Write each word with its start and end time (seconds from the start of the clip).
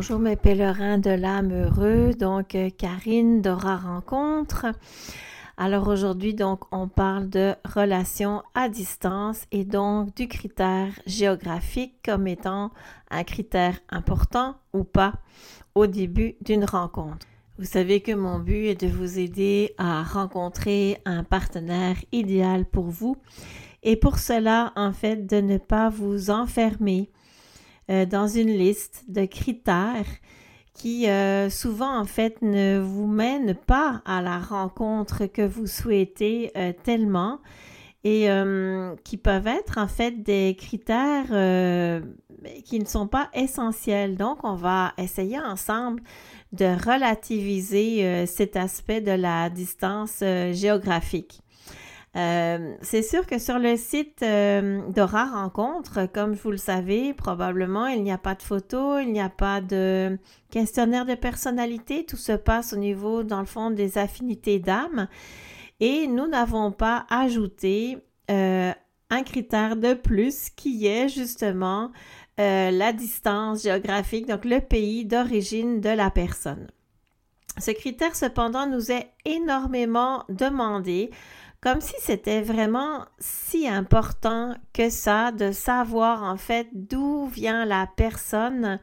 Bonjour 0.00 0.18
mes 0.18 0.36
pèlerins 0.36 0.96
de 0.96 1.10
l'âme 1.10 1.52
heureux, 1.52 2.14
donc 2.14 2.54
euh, 2.54 2.70
Karine 2.70 3.42
d'Aura 3.42 3.76
Rencontre. 3.76 4.64
Alors 5.58 5.88
aujourd'hui 5.88 6.32
donc 6.32 6.62
on 6.72 6.88
parle 6.88 7.28
de 7.28 7.54
relations 7.66 8.42
à 8.54 8.70
distance 8.70 9.44
et 9.52 9.66
donc 9.66 10.16
du 10.16 10.26
critère 10.26 10.88
géographique 11.04 11.96
comme 12.02 12.26
étant 12.28 12.70
un 13.10 13.24
critère 13.24 13.78
important 13.90 14.56
ou 14.72 14.84
pas 14.84 15.12
au 15.74 15.86
début 15.86 16.34
d'une 16.40 16.64
rencontre. 16.64 17.26
Vous 17.58 17.66
savez 17.66 18.00
que 18.00 18.12
mon 18.12 18.38
but 18.38 18.68
est 18.68 18.80
de 18.80 18.88
vous 18.88 19.18
aider 19.18 19.74
à 19.76 20.02
rencontrer 20.02 20.96
un 21.04 21.24
partenaire 21.24 21.96
idéal 22.10 22.64
pour 22.64 22.86
vous 22.86 23.18
et 23.82 23.96
pour 23.96 24.18
cela 24.18 24.72
en 24.76 24.94
fait 24.94 25.26
de 25.26 25.42
ne 25.42 25.58
pas 25.58 25.90
vous 25.90 26.30
enfermer 26.30 27.10
euh, 27.90 28.06
dans 28.06 28.28
une 28.28 28.50
liste 28.50 29.04
de 29.08 29.24
critères 29.24 30.06
qui 30.74 31.08
euh, 31.08 31.50
souvent 31.50 31.98
en 31.98 32.04
fait 32.04 32.40
ne 32.40 32.78
vous 32.78 33.08
mènent 33.08 33.56
pas 33.56 34.00
à 34.04 34.22
la 34.22 34.38
rencontre 34.38 35.26
que 35.26 35.42
vous 35.42 35.66
souhaitez 35.66 36.52
euh, 36.56 36.72
tellement 36.84 37.40
et 38.02 38.28
qui 39.04 39.18
peuvent 39.18 39.46
être 39.46 39.76
en 39.76 39.86
fait 39.86 40.22
des 40.22 40.56
critères 40.58 41.26
qui 42.64 42.78
ne 42.78 42.86
sont 42.86 43.06
pas 43.06 43.28
essentiels. 43.34 44.16
Donc, 44.16 44.38
on 44.42 44.54
va 44.54 44.94
essayer 44.96 45.38
ensemble 45.38 46.02
de 46.52 46.64
relativiser 46.64 48.24
cet 48.24 48.56
aspect 48.56 49.02
de 49.02 49.10
la 49.10 49.50
distance 49.50 50.24
géographique. 50.52 51.42
Euh, 52.16 52.74
c'est 52.82 53.02
sûr 53.02 53.24
que 53.26 53.38
sur 53.38 53.58
le 53.60 53.76
site 53.76 54.22
euh, 54.22 54.80
d'Aura 54.88 55.26
Rencontre, 55.26 56.08
comme 56.12 56.32
vous 56.32 56.50
le 56.50 56.56
savez, 56.56 57.14
probablement, 57.14 57.86
il 57.86 58.02
n'y 58.02 58.10
a 58.10 58.18
pas 58.18 58.34
de 58.34 58.42
photos, 58.42 59.02
il 59.02 59.12
n'y 59.12 59.20
a 59.20 59.28
pas 59.28 59.60
de 59.60 60.18
questionnaire 60.50 61.06
de 61.06 61.14
personnalité. 61.14 62.04
Tout 62.04 62.16
se 62.16 62.32
passe 62.32 62.72
au 62.72 62.76
niveau, 62.76 63.22
dans 63.22 63.38
le 63.38 63.46
fond, 63.46 63.70
des 63.70 63.96
affinités 63.96 64.58
d'âme. 64.58 65.06
Et 65.78 66.08
nous 66.08 66.26
n'avons 66.26 66.72
pas 66.72 67.06
ajouté 67.10 67.98
euh, 68.30 68.72
un 69.10 69.22
critère 69.22 69.76
de 69.76 69.94
plus 69.94 70.50
qui 70.50 70.86
est 70.86 71.08
justement 71.08 71.90
la 72.38 72.94
distance 72.94 73.64
géographique, 73.64 74.26
donc 74.26 74.46
le 74.46 74.60
pays 74.60 75.04
d'origine 75.04 75.82
de 75.82 75.90
la 75.90 76.10
personne. 76.10 76.68
Ce 77.58 77.70
critère, 77.70 78.16
cependant, 78.16 78.66
nous 78.66 78.90
est 78.90 79.10
énormément 79.26 80.24
demandé 80.30 81.10
comme 81.60 81.80
si 81.80 81.94
c'était 82.00 82.40
vraiment 82.42 83.04
si 83.18 83.68
important 83.68 84.54
que 84.72 84.88
ça 84.88 85.30
de 85.32 85.52
savoir 85.52 86.22
en 86.22 86.36
fait 86.36 86.68
d'où 86.72 87.26
vient 87.26 87.64
la 87.64 87.86
personne 87.86 88.80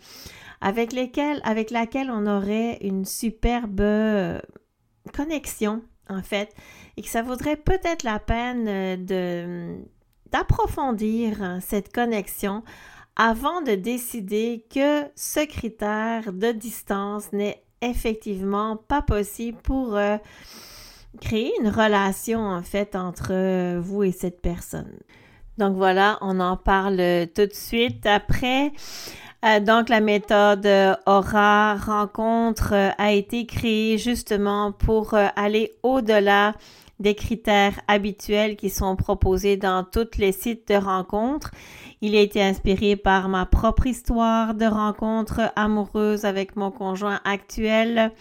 avec, 0.62 0.92
laquelle 0.92 2.12
on 2.12 2.28
aurait 2.28 2.78
une 2.82 3.06
superbe 3.06 3.82
euh, 3.82 4.40
connexion 5.14 5.82
en 6.10 6.22
fait 6.22 6.54
et 6.98 7.02
que 7.02 7.10
ça 7.10 7.22
vaudrait 7.22 7.58
peut-être 7.58 8.04
la 8.04 8.20
peine 8.20 8.68
euh, 8.68 9.78
d'approfondir 10.32 11.60
cette 11.62 11.94
connexion 11.94 12.64
avant 13.16 13.62
de 13.62 13.74
décider 13.74 14.66
que 14.74 15.04
ce 15.16 15.46
critère 15.46 16.32
de 16.32 16.52
distance 16.52 17.34
n'est 17.34 17.64
effectivement 17.82 18.78
pas 18.78 19.02
possible 19.02 19.58
pour 19.64 19.96
euh, 19.96 20.18
créer 21.22 21.54
une 21.60 21.70
relation 21.70 22.40
en 22.40 22.62
fait 22.62 22.96
entre 22.96 23.30
euh, 23.32 23.80
vous 23.82 24.04
et 24.04 24.12
cette 24.12 24.42
personne. 24.42 25.00
Donc 25.58 25.76
voilà, 25.76 26.18
on 26.22 26.40
en 26.40 26.56
parle 26.58 26.98
tout 27.34 27.46
de 27.46 27.54
suite 27.54 28.06
après. 28.06 28.72
Euh, 29.46 29.60
donc 29.60 29.90
la 29.90 30.02
méthode 30.02 30.68
Aura 31.06 31.76
rencontre 31.76 32.74
euh, 32.74 32.90
a 32.98 33.12
été 33.12 33.46
créée 33.46 33.98
justement 33.98 34.72
pour 34.72 35.14
aller 35.14 35.74
au-delà 35.84 36.54
des 37.00 37.14
critères 37.14 37.80
habituels 37.88 38.56
qui 38.56 38.70
sont 38.70 38.96
proposés 38.96 39.58
dans 39.58 39.84
tous 39.84 40.18
les 40.18 40.32
sites 40.32 40.68
de 40.68 40.76
rencontres. 40.76 41.52
Il 42.02 42.16
a 42.16 42.22
été 42.22 42.42
inspiré 42.42 42.96
par 42.96 43.30
ma 43.30 43.46
propre 43.46 43.88
histoire 43.88 44.56
de 44.56 44.66
rencontre 44.66 45.52
amoureuse 45.56 46.26
avec 46.26 46.56
mon 46.56 46.72
conjoint 46.72 47.20
actuel. 47.24 48.12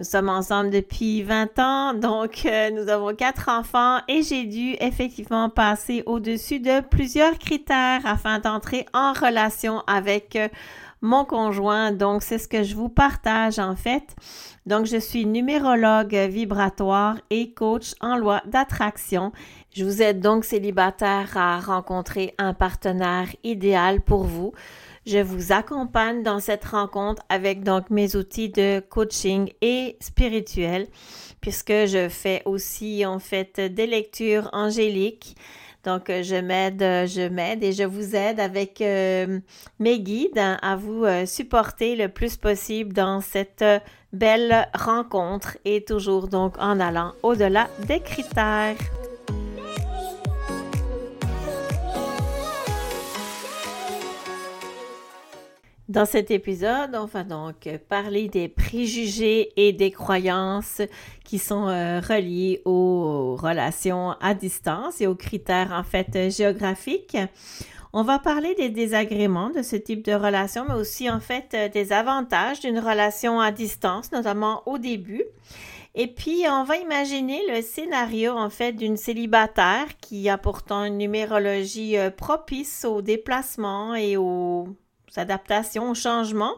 Nous 0.00 0.04
sommes 0.04 0.28
ensemble 0.28 0.70
depuis 0.70 1.22
20 1.22 1.58
ans, 1.60 1.94
donc 1.94 2.42
euh, 2.46 2.70
nous 2.70 2.88
avons 2.88 3.14
quatre 3.14 3.48
enfants 3.48 4.00
et 4.08 4.24
j'ai 4.24 4.44
dû 4.44 4.74
effectivement 4.80 5.48
passer 5.48 6.02
au-dessus 6.06 6.58
de 6.58 6.80
plusieurs 6.80 7.38
critères 7.38 8.00
afin 8.04 8.40
d'entrer 8.40 8.86
en 8.92 9.12
relation 9.12 9.84
avec 9.86 10.34
euh, 10.34 10.48
mon 11.00 11.24
conjoint. 11.24 11.92
Donc 11.92 12.24
c'est 12.24 12.38
ce 12.38 12.48
que 12.48 12.64
je 12.64 12.74
vous 12.74 12.88
partage 12.88 13.60
en 13.60 13.76
fait. 13.76 14.16
Donc 14.66 14.86
je 14.86 14.96
suis 14.96 15.26
numérologue 15.26 16.16
vibratoire 16.28 17.18
et 17.30 17.52
coach 17.52 17.92
en 18.00 18.16
loi 18.16 18.42
d'attraction. 18.46 19.30
Je 19.72 19.84
vous 19.84 20.02
aide 20.02 20.18
donc 20.18 20.44
célibataire 20.44 21.36
à 21.36 21.60
rencontrer 21.60 22.34
un 22.38 22.52
partenaire 22.52 23.28
idéal 23.44 24.00
pour 24.00 24.24
vous. 24.24 24.54
Je 25.06 25.18
vous 25.18 25.52
accompagne 25.52 26.22
dans 26.22 26.40
cette 26.40 26.64
rencontre 26.64 27.22
avec 27.28 27.62
donc 27.62 27.90
mes 27.90 28.16
outils 28.16 28.48
de 28.48 28.80
coaching 28.80 29.52
et 29.60 29.96
spirituel, 30.00 30.86
puisque 31.42 31.72
je 31.72 32.08
fais 32.08 32.42
aussi 32.46 33.04
en 33.04 33.18
fait 33.18 33.60
des 33.60 33.86
lectures 33.86 34.48
angéliques. 34.52 35.36
Donc, 35.84 36.04
je 36.08 36.40
m'aide, 36.40 36.80
je 36.80 37.28
m'aide 37.28 37.62
et 37.62 37.72
je 37.72 37.82
vous 37.82 38.16
aide 38.16 38.40
avec 38.40 38.80
euh, 38.80 39.40
mes 39.78 40.00
guides 40.00 40.38
à 40.38 40.76
vous 40.76 41.04
euh, 41.04 41.26
supporter 41.26 41.94
le 41.94 42.08
plus 42.08 42.38
possible 42.38 42.94
dans 42.94 43.20
cette 43.20 43.64
belle 44.14 44.66
rencontre 44.72 45.58
et 45.66 45.84
toujours 45.84 46.28
donc 46.28 46.56
en 46.58 46.80
allant 46.80 47.12
au-delà 47.22 47.68
des 47.86 48.00
critères. 48.00 48.76
Dans 55.90 56.06
cet 56.06 56.30
épisode, 56.30 56.94
on 56.94 57.04
va 57.04 57.24
donc 57.24 57.68
parler 57.90 58.28
des 58.28 58.48
préjugés 58.48 59.52
et 59.56 59.74
des 59.74 59.90
croyances 59.90 60.80
qui 61.24 61.38
sont 61.38 61.68
euh, 61.68 62.00
reliés 62.00 62.62
aux 62.64 63.36
relations 63.36 64.12
à 64.12 64.32
distance 64.32 65.02
et 65.02 65.06
aux 65.06 65.14
critères 65.14 65.72
en 65.72 65.84
fait 65.84 66.30
géographiques. 66.30 67.18
On 67.92 68.02
va 68.02 68.18
parler 68.18 68.54
des 68.54 68.70
désagréments 68.70 69.50
de 69.50 69.60
ce 69.60 69.76
type 69.76 70.02
de 70.02 70.14
relation, 70.14 70.64
mais 70.66 70.74
aussi 70.74 71.10
en 71.10 71.20
fait 71.20 71.54
des 71.74 71.92
avantages 71.92 72.60
d'une 72.60 72.78
relation 72.78 73.38
à 73.38 73.52
distance, 73.52 74.10
notamment 74.10 74.62
au 74.64 74.78
début. 74.78 75.24
Et 75.94 76.08
puis, 76.08 76.44
on 76.50 76.64
va 76.64 76.76
imaginer 76.78 77.40
le 77.48 77.62
scénario, 77.62 78.32
en 78.32 78.50
fait, 78.50 78.72
d'une 78.72 78.96
célibataire 78.96 79.86
qui 80.00 80.28
a 80.28 80.38
pourtant 80.38 80.82
une 80.84 80.98
numérologie 80.98 81.96
euh, 81.96 82.10
propice 82.10 82.84
au 82.84 83.00
déplacement 83.00 83.94
et 83.94 84.16
au 84.16 84.66
adaptation 85.18 85.90
au 85.90 85.94
changement, 85.94 86.54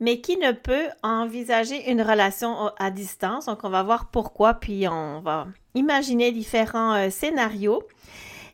mais 0.00 0.20
qui 0.20 0.36
ne 0.38 0.52
peut 0.52 0.88
envisager 1.02 1.90
une 1.90 2.02
relation 2.02 2.72
à 2.78 2.90
distance. 2.90 3.46
Donc, 3.46 3.64
on 3.64 3.70
va 3.70 3.82
voir 3.82 4.10
pourquoi, 4.10 4.54
puis 4.54 4.88
on 4.88 5.20
va 5.20 5.46
imaginer 5.74 6.32
différents 6.32 6.94
euh, 6.94 7.10
scénarios. 7.10 7.82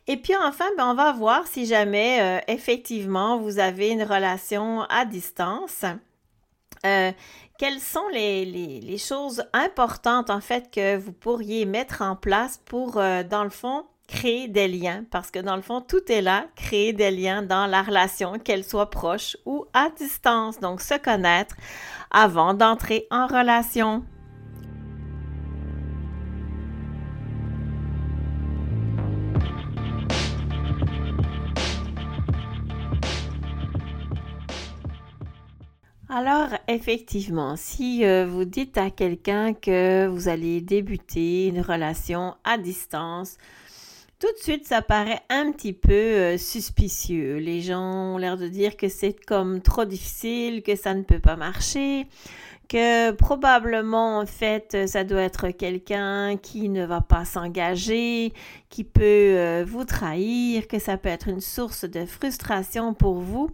Et 0.07 0.17
puis 0.17 0.33
enfin, 0.35 0.65
ben, 0.77 0.91
on 0.91 0.93
va 0.93 1.11
voir 1.11 1.47
si 1.47 1.65
jamais 1.65 2.21
euh, 2.21 2.39
effectivement 2.47 3.37
vous 3.37 3.59
avez 3.59 3.89
une 3.89 4.03
relation 4.03 4.83
à 4.83 5.03
distance. 5.05 5.83
Euh, 6.85 7.11
quelles 7.57 7.79
sont 7.79 8.07
les, 8.13 8.45
les, 8.45 8.97
choses 8.97 9.43
importantes 9.51 10.29
en 10.29 10.39
fait 10.39 10.69
que 10.71 10.95
vous 10.95 11.11
pourriez 11.11 11.65
mettre 11.65 12.03
en 12.03 12.15
place 12.15 12.61
pour, 12.65 12.93
dans 12.93 13.43
le 13.43 13.49
fond, 13.49 13.83
créer 14.07 14.47
des 14.47 14.67
liens, 14.67 15.03
parce 15.11 15.31
que 15.31 15.39
dans 15.39 15.55
le 15.55 15.61
fond, 15.61 15.81
tout 15.81 16.11
est 16.11 16.21
là, 16.21 16.45
créer 16.55 16.93
des 16.93 17.11
liens 17.11 17.41
dans 17.41 17.67
la 17.67 17.83
relation, 17.83 18.39
qu'elle 18.39 18.63
soit 18.63 18.89
proche 18.89 19.37
ou 19.45 19.65
à 19.73 19.89
distance. 19.89 20.59
Donc, 20.59 20.81
se 20.81 20.97
connaître 20.97 21.55
avant 22.11 22.53
d'entrer 22.53 23.05
en 23.11 23.27
relation. 23.27 24.03
Alors, 36.09 36.57
effectivement, 36.69 37.55
si 37.57 38.05
euh, 38.05 38.25
vous 38.25 38.45
dites 38.45 38.77
à 38.77 38.89
quelqu'un 38.89 39.53
que 39.53 40.07
vous 40.07 40.29
allez 40.29 40.61
débuter 40.61 41.47
une 41.47 41.59
relation 41.59 42.35
à 42.45 42.57
distance, 42.57 43.37
tout 44.19 44.31
de 44.33 44.37
suite, 44.39 44.65
ça 44.65 44.81
paraît 44.81 45.21
un 45.29 45.51
petit 45.51 45.73
peu 45.73 45.91
euh, 45.93 46.37
suspicieux. 46.37 47.37
Les 47.37 47.61
gens 47.61 48.15
ont 48.15 48.17
l'air 48.17 48.37
de 48.37 48.47
dire 48.47 48.75
que 48.75 48.89
c'est 48.89 49.13
comme 49.25 49.61
trop 49.61 49.85
difficile, 49.85 50.63
que 50.63 50.75
ça 50.75 50.93
ne 50.95 51.03
peut 51.03 51.19
pas 51.19 51.35
marcher, 51.35 52.07
que 52.67 53.11
probablement, 53.11 54.19
en 54.19 54.25
fait, 54.25 54.87
ça 54.87 55.03
doit 55.03 55.21
être 55.21 55.49
quelqu'un 55.49 56.37
qui 56.37 56.69
ne 56.69 56.85
va 56.85 57.01
pas 57.01 57.25
s'engager, 57.25 58.33
qui 58.69 58.83
peut 58.83 59.03
euh, 59.03 59.63
vous 59.67 59.85
trahir, 59.85 60.67
que 60.67 60.79
ça 60.79 60.97
peut 60.97 61.09
être 61.09 61.27
une 61.27 61.41
source 61.41 61.85
de 61.85 62.05
frustration 62.05 62.93
pour 62.93 63.19
vous. 63.19 63.51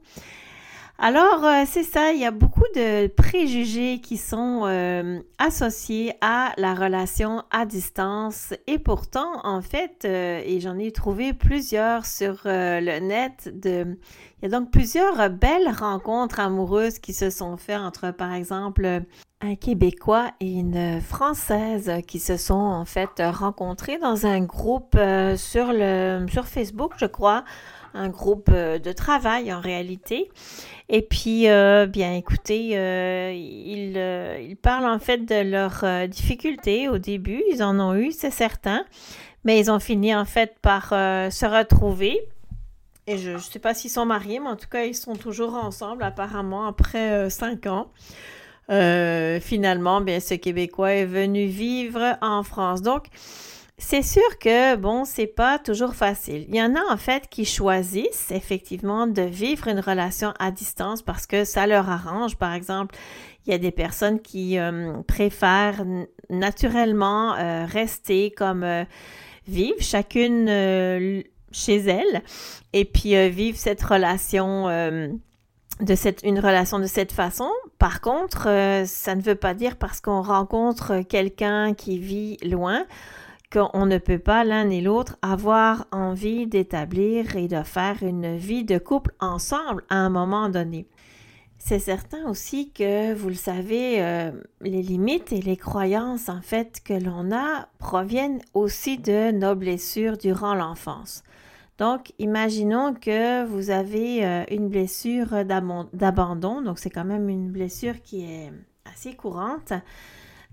Alors, 0.99 1.43
euh, 1.43 1.63
c'est 1.65 1.83
ça, 1.83 2.11
il 2.13 2.19
y 2.19 2.25
a 2.25 2.31
beaucoup 2.31 2.63
de 2.75 3.07
préjugés 3.07 3.99
qui 3.99 4.15
sont 4.15 4.61
euh, 4.65 5.19
associés 5.39 6.13
à 6.21 6.53
la 6.57 6.75
relation 6.75 7.43
à 7.49 7.65
distance. 7.65 8.53
Et 8.67 8.77
pourtant, 8.77 9.41
en 9.43 9.61
fait, 9.61 10.05
euh, 10.05 10.41
et 10.45 10.59
j'en 10.59 10.77
ai 10.77 10.91
trouvé 10.91 11.33
plusieurs 11.33 12.05
sur 12.05 12.41
le 12.45 12.99
net, 12.99 13.51
de... 13.59 13.97
il 14.37 14.43
y 14.43 14.45
a 14.45 14.49
donc 14.49 14.69
plusieurs 14.69 15.31
belles 15.31 15.69
rencontres 15.75 16.39
amoureuses 16.39 16.99
qui 16.99 17.13
se 17.13 17.31
sont 17.31 17.57
faites 17.57 17.79
entre, 17.79 18.11
par 18.11 18.31
exemple, 18.31 19.01
un 19.41 19.55
Québécois 19.55 20.31
et 20.39 20.53
une 20.53 21.01
Française 21.01 21.91
qui 22.07 22.19
se 22.19 22.37
sont 22.37 22.53
en 22.53 22.85
fait 22.85 23.19
rencontrés 23.19 23.97
dans 23.97 24.27
un 24.27 24.41
groupe 24.41 24.95
sur, 25.35 25.73
le, 25.73 26.25
sur 26.29 26.45
Facebook, 26.45 26.93
je 26.97 27.07
crois, 27.07 27.43
un 27.93 28.09
groupe 28.09 28.49
de 28.51 28.91
travail 28.91 29.53
en 29.53 29.59
réalité. 29.59 30.29
Et 30.89 31.01
puis, 31.01 31.49
euh, 31.49 31.85
bien, 31.85 32.13
écoutez, 32.13 32.77
euh, 32.77 33.31
euh, 33.31 34.37
ils, 34.41 34.57
parlent 34.57 34.85
en 34.85 34.99
fait 34.99 35.19
de 35.19 35.49
leurs 35.49 36.07
difficultés 36.07 36.89
au 36.89 36.97
début. 36.97 37.41
Ils 37.51 37.63
en 37.63 37.79
ont 37.79 37.95
eu, 37.95 38.11
c'est 38.11 38.31
certain. 38.31 38.85
Mais 39.45 39.59
ils 39.59 39.71
ont 39.71 39.79
fini 39.79 40.15
en 40.15 40.25
fait 40.25 40.55
par 40.61 40.89
se 40.89 41.45
retrouver. 41.45 42.21
Et 43.07 43.17
je 43.17 43.31
ne 43.31 43.37
sais 43.37 43.59
pas 43.59 43.73
s'ils 43.73 43.89
sont 43.89 44.05
mariés, 44.05 44.39
mais 44.39 44.47
en 44.47 44.55
tout 44.55 44.69
cas, 44.69 44.85
ils 44.85 44.95
sont 44.95 45.15
toujours 45.15 45.55
ensemble, 45.55 46.03
apparemment, 46.03 46.67
après 46.67 47.29
cinq 47.29 47.65
ans. 47.65 47.87
finalement, 48.69 49.99
bien, 49.99 50.19
ce 50.19 50.35
Québécois 50.35 50.93
est 50.93 51.05
venu 51.05 51.47
vivre 51.47 52.17
en 52.21 52.43
France. 52.43 52.81
Donc, 52.81 53.07
c'est 53.77 54.03
sûr 54.03 54.37
que, 54.39 54.75
bon, 54.75 55.03
c'est 55.03 55.27
pas 55.27 55.57
toujours 55.57 55.95
facile. 55.95 56.45
Il 56.47 56.55
y 56.55 56.61
en 56.61 56.75
a 56.75 56.93
en 56.93 56.97
fait 56.97 57.27
qui 57.29 57.43
choisissent 57.43 58.31
effectivement 58.31 59.07
de 59.07 59.23
vivre 59.23 59.67
une 59.67 59.79
relation 59.79 60.33
à 60.39 60.51
distance 60.51 61.01
parce 61.01 61.25
que 61.25 61.43
ça 61.43 61.65
leur 61.65 61.89
arrange. 61.89 62.37
Par 62.37 62.53
exemple, 62.53 62.95
il 63.45 63.51
y 63.51 63.55
a 63.55 63.57
des 63.57 63.71
personnes 63.71 64.21
qui 64.21 64.57
euh, 64.57 65.01
préfèrent 65.07 65.83
naturellement 66.29 67.35
euh, 67.35 67.65
rester 67.65 68.31
comme 68.31 68.63
euh, 68.63 68.85
vivre 69.47 69.75
chacune 69.79 70.47
chez 71.51 71.77
elle 71.77 72.21
et 72.71 72.85
puis 72.85 73.29
vivre 73.29 73.57
cette 73.57 73.83
relation 73.83 74.67
de 75.81 75.95
cette, 75.95 76.21
une 76.23 76.39
relation 76.39 76.79
de 76.79 76.85
cette 76.85 77.11
façon. 77.11 77.49
Par 77.77 77.99
contre, 77.99 78.43
ça 78.85 79.15
ne 79.15 79.21
veut 79.21 79.35
pas 79.35 79.53
dire 79.53 79.75
parce 79.75 79.99
qu'on 79.99 80.21
rencontre 80.21 81.01
quelqu'un 81.01 81.73
qui 81.73 81.99
vit 81.99 82.37
loin 82.37 82.85
qu'on 83.53 83.85
ne 83.85 83.99
peut 83.99 84.19
pas 84.19 84.43
l'un 84.43 84.69
et 84.71 84.81
l'autre 84.81 85.17
avoir 85.21 85.85
envie 85.91 86.47
d'établir 86.47 87.35
et 87.35 87.47
de 87.47 87.61
faire 87.61 88.01
une 88.01 88.35
vie 88.35 88.65
de 88.65 88.79
couple 88.79 89.13
ensemble 89.19 89.83
à 89.89 89.97
un 89.97 90.09
moment 90.09 90.49
donné. 90.49 90.87
C'est 91.59 91.79
certain 91.79 92.27
aussi 92.27 92.71
que, 92.71 93.13
vous 93.13 93.29
le 93.29 93.35
savez, 93.35 94.01
euh, 94.01 94.31
les 94.61 94.81
limites 94.81 95.31
et 95.31 95.41
les 95.41 95.55
croyances 95.55 96.27
en 96.27 96.41
fait 96.41 96.81
que 96.83 96.93
l'on 96.93 97.31
a 97.31 97.69
proviennent 97.77 98.41
aussi 98.53 98.97
de 98.97 99.31
nos 99.31 99.55
blessures 99.55 100.17
durant 100.17 100.55
l'enfance. 100.55 101.23
Donc, 101.77 102.11
imaginons 102.19 102.93
que 102.93 103.45
vous 103.45 103.69
avez 103.69 104.25
euh, 104.25 104.43
une 104.49 104.67
blessure 104.69 105.45
d'abandon, 105.45 106.61
donc 106.61 106.79
c'est 106.79 106.89
quand 106.89 107.05
même 107.05 107.29
une 107.29 107.51
blessure 107.51 108.01
qui 108.01 108.25
est 108.25 108.51
assez 108.91 109.15
courante. 109.15 109.73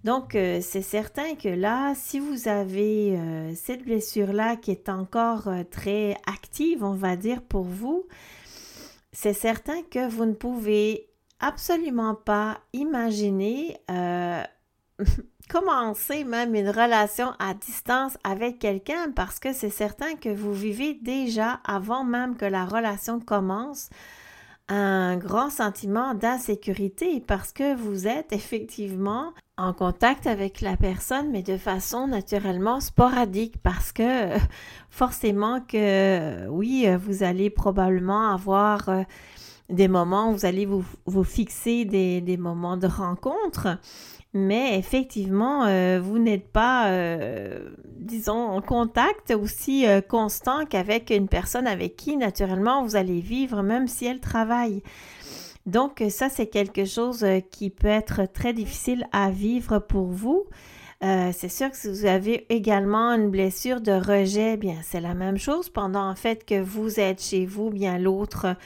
Donc, 0.04 0.34
euh, 0.34 0.60
c'est 0.62 0.82
certain 0.82 1.34
que 1.34 1.48
là, 1.48 1.94
si 1.94 2.20
vous 2.20 2.48
avez 2.48 3.18
euh, 3.18 3.52
cette 3.54 3.84
blessure-là 3.84 4.56
qui 4.56 4.70
est 4.70 4.88
encore 4.88 5.48
euh, 5.48 5.62
très 5.70 6.16
active, 6.26 6.82
on 6.82 6.94
va 6.94 7.16
dire, 7.16 7.42
pour 7.42 7.64
vous, 7.64 8.06
c'est 9.12 9.34
certain 9.34 9.82
que 9.90 10.08
vous 10.08 10.24
ne 10.24 10.32
pouvez 10.32 11.08
absolument 11.38 12.14
pas 12.14 12.60
imaginer 12.72 13.76
commencer 15.48 16.24
même 16.24 16.54
une 16.54 16.68
relation 16.68 17.32
à 17.38 17.54
distance 17.54 18.16
avec 18.24 18.58
quelqu'un 18.58 19.10
parce 19.10 19.40
que 19.40 19.52
c'est 19.52 19.70
certain 19.70 20.16
que 20.16 20.28
vous 20.28 20.52
vivez 20.52 20.94
déjà 20.94 21.60
avant 21.64 22.04
même 22.04 22.36
que 22.36 22.44
la 22.44 22.66
relation 22.66 23.20
commence 23.20 23.88
un 24.70 25.16
grand 25.16 25.50
sentiment 25.50 26.14
d'insécurité 26.14 27.20
parce 27.26 27.52
que 27.52 27.74
vous 27.74 28.06
êtes 28.06 28.32
effectivement 28.32 29.32
en 29.58 29.72
contact 29.72 30.28
avec 30.28 30.60
la 30.60 30.76
personne, 30.76 31.30
mais 31.30 31.42
de 31.42 31.56
façon 31.56 32.06
naturellement 32.06 32.80
sporadique 32.80 33.56
parce 33.62 33.92
que 33.92 34.28
forcément 34.90 35.60
que 35.60 36.46
oui, 36.48 36.86
vous 36.98 37.24
allez 37.24 37.50
probablement 37.50 38.32
avoir 38.32 38.88
euh, 38.88 39.02
des 39.68 39.88
moments 39.88 40.30
où 40.30 40.34
vous 40.34 40.46
allez 40.46 40.66
vous, 40.66 40.84
vous 41.04 41.24
fixer 41.24 41.84
des, 41.84 42.20
des 42.20 42.36
moments 42.36 42.76
de 42.76 42.86
rencontre 42.86 43.76
mais 44.32 44.78
effectivement, 44.78 45.64
euh, 45.64 46.00
vous 46.00 46.18
n'êtes 46.18 46.46
pas, 46.46 46.90
euh, 46.90 47.70
disons, 47.98 48.38
en 48.38 48.60
contact 48.62 49.32
aussi 49.32 49.88
euh, 49.88 50.00
constant 50.00 50.66
qu'avec 50.66 51.10
une 51.10 51.26
personne 51.26 51.66
avec 51.66 51.96
qui, 51.96 52.16
naturellement, 52.16 52.84
vous 52.84 52.94
allez 52.94 53.20
vivre, 53.20 53.62
même 53.62 53.88
si 53.88 54.06
elle 54.06 54.20
travaille. 54.20 54.82
Donc, 55.66 56.02
ça, 56.10 56.28
c'est 56.28 56.46
quelque 56.46 56.84
chose 56.84 57.26
qui 57.50 57.70
peut 57.70 57.88
être 57.88 58.22
très 58.32 58.52
difficile 58.52 59.06
à 59.12 59.30
vivre 59.30 59.78
pour 59.78 60.06
vous. 60.06 60.46
c'est 61.02 61.50
sûr 61.50 61.70
que 61.70 61.76
si 61.76 61.88
vous 61.88 62.06
avez 62.06 62.46
également 62.52 63.12
une 63.12 63.30
blessure 63.30 63.80
de 63.80 63.92
rejet, 63.92 64.56
bien, 64.56 64.76
c'est 64.82 65.00
la 65.00 65.14
même 65.14 65.36
chose. 65.36 65.68
Pendant 65.68 66.08
en 66.08 66.14
fait 66.14 66.46
que 66.46 66.60
vous 66.60 66.98
êtes 66.98 67.22
chez 67.22 67.46
vous, 67.46 67.70
bien, 67.70 67.98
l'autre 67.98 68.56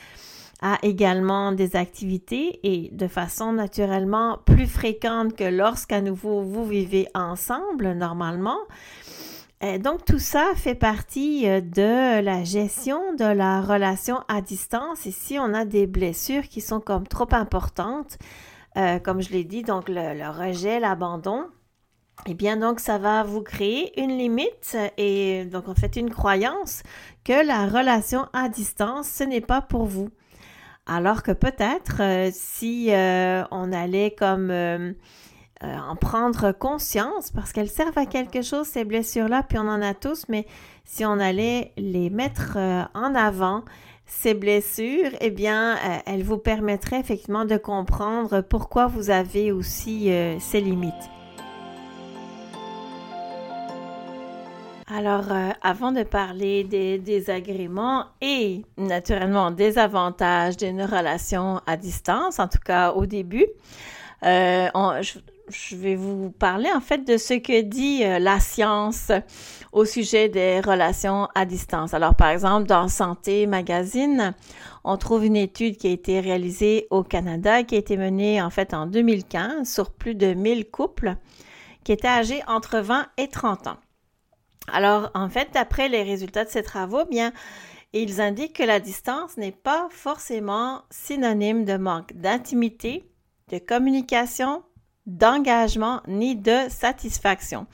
a 0.64 0.78
également 0.82 1.52
des 1.52 1.76
activités 1.76 2.58
et 2.62 2.88
de 2.90 3.06
façon 3.06 3.52
naturellement 3.52 4.38
plus 4.46 4.66
fréquente 4.66 5.36
que 5.36 5.44
lorsqu'à 5.44 6.00
nouveau 6.00 6.40
vous 6.40 6.64
vivez 6.64 7.06
ensemble 7.14 7.92
normalement. 7.92 8.58
Et 9.60 9.78
donc 9.78 10.06
tout 10.06 10.18
ça 10.18 10.52
fait 10.56 10.74
partie 10.74 11.46
euh, 11.46 11.60
de 11.60 12.22
la 12.22 12.44
gestion 12.44 13.14
de 13.14 13.24
la 13.24 13.60
relation 13.60 14.22
à 14.28 14.40
distance. 14.40 15.04
Ici, 15.04 15.38
on 15.38 15.52
a 15.52 15.66
des 15.66 15.86
blessures 15.86 16.48
qui 16.48 16.62
sont 16.62 16.80
comme 16.80 17.06
trop 17.06 17.28
importantes, 17.32 18.16
euh, 18.78 18.98
comme 18.98 19.20
je 19.20 19.30
l'ai 19.30 19.44
dit, 19.44 19.62
donc 19.62 19.88
le, 19.88 20.14
le 20.14 20.28
rejet, 20.30 20.80
l'abandon. 20.80 21.44
Eh 22.26 22.34
bien, 22.34 22.56
donc, 22.56 22.80
ça 22.80 22.96
va 22.96 23.22
vous 23.22 23.42
créer 23.42 24.00
une 24.00 24.16
limite 24.16 24.76
et 24.96 25.44
donc, 25.46 25.68
en 25.68 25.74
fait, 25.74 25.96
une 25.96 26.10
croyance 26.10 26.82
que 27.24 27.46
la 27.46 27.66
relation 27.66 28.26
à 28.32 28.48
distance, 28.48 29.08
ce 29.08 29.24
n'est 29.24 29.40
pas 29.40 29.60
pour 29.60 29.84
vous. 29.84 30.10
Alors 30.86 31.22
que 31.22 31.32
peut-être 31.32 32.00
euh, 32.00 32.30
si 32.32 32.88
euh, 32.92 33.42
on 33.50 33.72
allait 33.72 34.14
comme 34.18 34.50
euh, 34.50 34.92
en 35.62 35.96
prendre 35.96 36.52
conscience, 36.52 37.30
parce 37.30 37.52
qu'elles 37.52 37.70
servent 37.70 37.96
à 37.96 38.04
quelque 38.04 38.42
chose, 38.42 38.66
ces 38.66 38.84
blessures-là, 38.84 39.42
puis 39.48 39.58
on 39.58 39.62
en 39.68 39.80
a 39.80 39.94
tous, 39.94 40.26
mais 40.28 40.46
si 40.84 41.06
on 41.06 41.18
allait 41.18 41.72
les 41.78 42.10
mettre 42.10 42.58
en 42.92 43.14
avant, 43.14 43.64
ces 44.04 44.34
blessures, 44.34 45.10
eh 45.22 45.30
bien, 45.30 45.78
elles 46.04 46.22
vous 46.22 46.36
permettraient 46.36 47.00
effectivement 47.00 47.46
de 47.46 47.56
comprendre 47.56 48.42
pourquoi 48.42 48.86
vous 48.88 49.08
avez 49.08 49.52
aussi 49.52 50.10
ces 50.38 50.60
limites. 50.60 50.92
Alors, 54.96 55.32
euh, 55.32 55.50
avant 55.60 55.90
de 55.90 56.04
parler 56.04 56.62
des 56.62 56.98
désagréments 56.98 58.04
et 58.20 58.62
naturellement 58.76 59.50
des 59.50 59.76
avantages 59.76 60.56
d'une 60.56 60.82
relation 60.82 61.60
à 61.66 61.76
distance, 61.76 62.38
en 62.38 62.46
tout 62.46 62.60
cas 62.64 62.92
au 62.92 63.04
début, 63.04 63.48
euh, 64.22 64.68
je, 65.48 65.74
vais 65.74 65.96
vous 65.96 66.30
parler 66.30 66.68
en 66.72 66.80
fait 66.80 66.98
de 66.98 67.16
ce 67.16 67.34
que 67.34 67.62
dit 67.62 68.04
euh, 68.04 68.20
la 68.20 68.38
science 68.38 69.10
au 69.72 69.84
sujet 69.84 70.28
des 70.28 70.60
relations 70.60 71.26
à 71.34 71.44
distance. 71.44 71.92
Alors, 71.92 72.14
par 72.14 72.28
exemple, 72.28 72.68
dans 72.68 72.86
Santé 72.86 73.48
Magazine, 73.48 74.32
on 74.84 74.96
trouve 74.96 75.24
une 75.24 75.34
étude 75.34 75.76
qui 75.76 75.88
a 75.88 75.90
été 75.90 76.20
réalisée 76.20 76.86
au 76.90 77.02
Canada, 77.02 77.64
qui 77.64 77.74
a 77.74 77.78
été 77.78 77.96
menée 77.96 78.40
en 78.40 78.50
fait 78.50 78.72
en 78.72 78.86
2015 78.86 79.68
sur 79.68 79.90
plus 79.90 80.14
de 80.14 80.34
1000 80.34 80.70
couples 80.70 81.16
qui 81.82 81.90
étaient 81.90 82.06
âgés 82.06 82.42
entre 82.46 82.78
20 82.78 83.08
et 83.18 83.26
30 83.26 83.66
ans. 83.66 83.76
Alors, 84.72 85.10
en 85.14 85.28
fait, 85.28 85.48
d'après 85.52 85.88
les 85.88 86.02
résultats 86.02 86.44
de 86.44 86.50
ces 86.50 86.62
travaux, 86.62 87.04
bien, 87.04 87.32
ils 87.92 88.20
indiquent 88.20 88.56
que 88.56 88.62
la 88.62 88.80
distance 88.80 89.36
n'est 89.36 89.52
pas 89.52 89.88
forcément 89.90 90.82
synonyme 90.90 91.64
de 91.64 91.76
manque 91.76 92.12
d'intimité, 92.14 93.08
de 93.50 93.58
communication, 93.58 94.62
d'engagement 95.06 96.00
ni 96.08 96.34
de 96.34 96.68
satisfaction. 96.68 97.66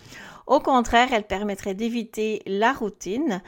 Au 0.47 0.61
contraire, 0.61 1.13
elle 1.13 1.27
permettrait 1.27 1.75
d'éviter 1.75 2.43
la 2.45 2.73
routine 2.73 3.41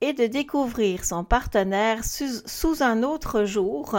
et 0.00 0.12
de 0.12 0.26
découvrir 0.26 1.04
son 1.04 1.24
partenaire 1.24 2.04
sous, 2.04 2.42
sous, 2.46 2.82
un 2.82 3.02
autre 3.02 3.44
jour 3.44 3.96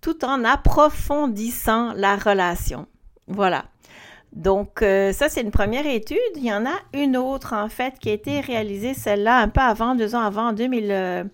tout 0.00 0.24
en 0.24 0.44
approfondissant 0.44 1.92
la 1.94 2.16
relation. 2.16 2.86
Voilà. 3.26 3.64
Donc, 4.34 4.82
euh, 4.82 5.12
ça, 5.12 5.28
c'est 5.28 5.42
une 5.42 5.52
première 5.52 5.86
étude. 5.86 6.18
Il 6.36 6.44
y 6.44 6.52
en 6.52 6.66
a 6.66 6.74
une 6.92 7.16
autre, 7.16 7.54
en 7.54 7.68
fait, 7.68 7.98
qui 8.00 8.10
a 8.10 8.12
été 8.12 8.40
réalisée, 8.40 8.92
celle-là, 8.92 9.38
un 9.38 9.48
peu 9.48 9.60
avant, 9.60 9.94
deux 9.94 10.16
ans 10.16 10.20
avant, 10.22 10.48
en 10.48 10.52
2013. 10.52 11.30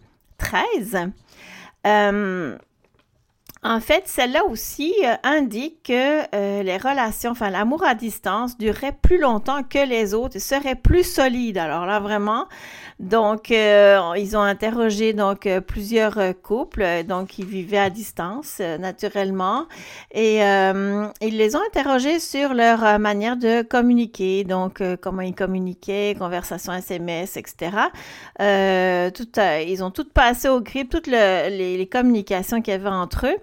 Euh, 1.87 2.59
En 3.62 3.80
fait, 3.80 4.04
celle-là 4.07 4.45
aussi 4.47 4.95
euh, 5.04 5.14
indique 5.23 5.83
que 5.85 6.62
les 6.62 6.76
relations, 6.78 7.33
enfin 7.33 7.50
l'amour 7.50 7.85
à 7.85 7.95
distance 7.95 8.57
durerait 8.57 8.97
plus 9.02 9.19
longtemps 9.19 9.62
que 9.62 9.87
les 9.87 10.14
autres 10.14 10.37
et 10.37 10.40
serait 10.40 10.76
plus 10.76 11.04
solide. 11.04 11.59
Alors 11.59 11.85
là, 11.85 12.00
vraiment, 12.00 12.47
donc 13.00 13.50
euh, 13.50 14.12
ils 14.16 14.37
ont 14.37 14.42
interrogé 14.42 15.12
donc 15.12 15.49
plusieurs 15.66 16.19
couples, 16.42 16.85
donc 17.09 17.28
qui 17.28 17.42
vivaient 17.45 17.78
à 17.78 17.90
distance 17.90 18.61
naturellement, 18.61 19.66
et 20.12 20.40
ils 20.40 21.37
les 21.37 21.57
ont 21.57 21.61
interrogés 21.66 22.21
sur 22.21 22.54
leur 22.54 22.99
manière 22.99 23.37
de 23.37 23.62
communiquer, 23.62 24.45
donc 24.45 24.83
comment 25.00 25.23
ils 25.23 25.35
communiquaient, 25.35 26.14
conversations 26.19 26.75
SMS, 26.75 27.37
etc. 27.37 27.71
ils 28.38 29.83
ont 29.83 29.90
tout 29.90 30.04
passé 30.04 30.49
au 30.49 30.61
grip, 30.61 30.90
toutes 30.90 31.07
les, 31.07 31.76
les 31.76 31.87
communications 31.88 32.61
qu'il 32.61 32.73
y 32.73 32.76
avait 32.76 32.88
entre 32.88 33.26
eux. 33.26 33.38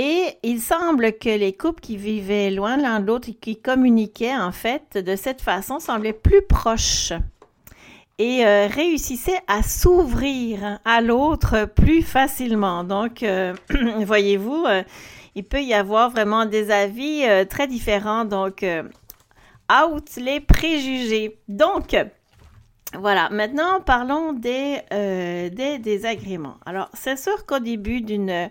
Et 0.00 0.38
il 0.44 0.60
semble 0.60 1.12
que 1.18 1.28
les 1.28 1.52
couples 1.52 1.80
qui 1.80 1.96
vivaient 1.96 2.52
loin 2.52 2.76
l'un 2.76 3.00
de 3.00 3.06
l'autre 3.06 3.30
et 3.30 3.34
qui 3.34 3.60
communiquaient 3.60 4.36
en 4.36 4.52
fait 4.52 4.96
de 4.96 5.16
cette 5.16 5.40
façon 5.40 5.80
semblaient 5.80 6.12
plus 6.12 6.42
proches 6.42 7.12
et 8.18 8.44
euh, 8.44 8.66
réussissaient 8.66 9.40
à 9.46 9.62
s'ouvrir 9.62 10.80
à 10.84 11.00
l'autre 11.00 11.66
plus 11.66 12.02
facilement. 12.02 12.82
Donc, 12.82 13.22
euh, 13.22 13.54
voyez-vous, 14.04 14.64
euh, 14.66 14.82
il 15.36 15.44
peut 15.44 15.62
y 15.62 15.72
avoir 15.72 16.10
vraiment 16.10 16.44
des 16.44 16.70
avis 16.72 17.24
très 17.48 17.68
différents. 17.68 18.24
Donc, 18.24 18.66
out 19.70 20.16
les 20.16 20.40
préjugés. 20.40 21.38
Donc, 21.46 21.96
voilà, 22.98 23.28
maintenant 23.30 23.80
parlons 23.80 24.32
des, 24.32 24.80
des 24.90 25.78
désagréments. 25.78 26.56
Alors, 26.66 26.88
c'est 26.92 27.16
sûr 27.16 27.46
qu'au 27.46 27.60
début 27.60 28.00
d'une 28.00 28.50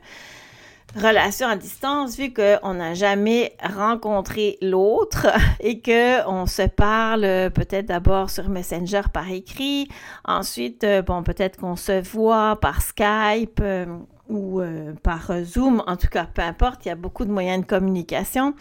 relation 0.95 1.47
à 1.47 1.55
distance, 1.55 2.17
vu 2.17 2.33
qu'on 2.33 2.73
n'a 2.73 2.93
jamais 2.93 3.55
rencontré 3.61 4.57
l'autre 4.61 5.27
et 5.59 5.79
que 5.79 6.27
on 6.27 6.45
se 6.45 6.63
parle 6.63 7.51
peut-être 7.53 7.87
d'abord 7.87 8.29
sur 8.29 8.49
Messenger 8.49 9.01
par 9.11 9.29
écrit, 9.29 9.87
ensuite, 10.25 10.83
euh, 10.83 11.01
bon, 11.01 11.23
peut-être 11.23 11.57
qu'on 11.57 11.75
se 11.75 12.01
voit 12.01 12.57
par 12.59 12.81
Skype 12.81 13.59
euh, 13.61 13.85
ou 14.29 14.59
euh, 14.59 14.93
par 15.03 15.31
Zoom, 15.43 15.83
en 15.87 15.95
tout 15.95 16.07
cas, 16.07 16.25
peu 16.25 16.41
importe, 16.41 16.85
il 16.85 16.89
y 16.89 16.91
a 16.91 16.95
beaucoup 16.95 17.25
de 17.25 17.31
moyens 17.31 17.61
de 17.61 17.67
communication. 17.67 18.53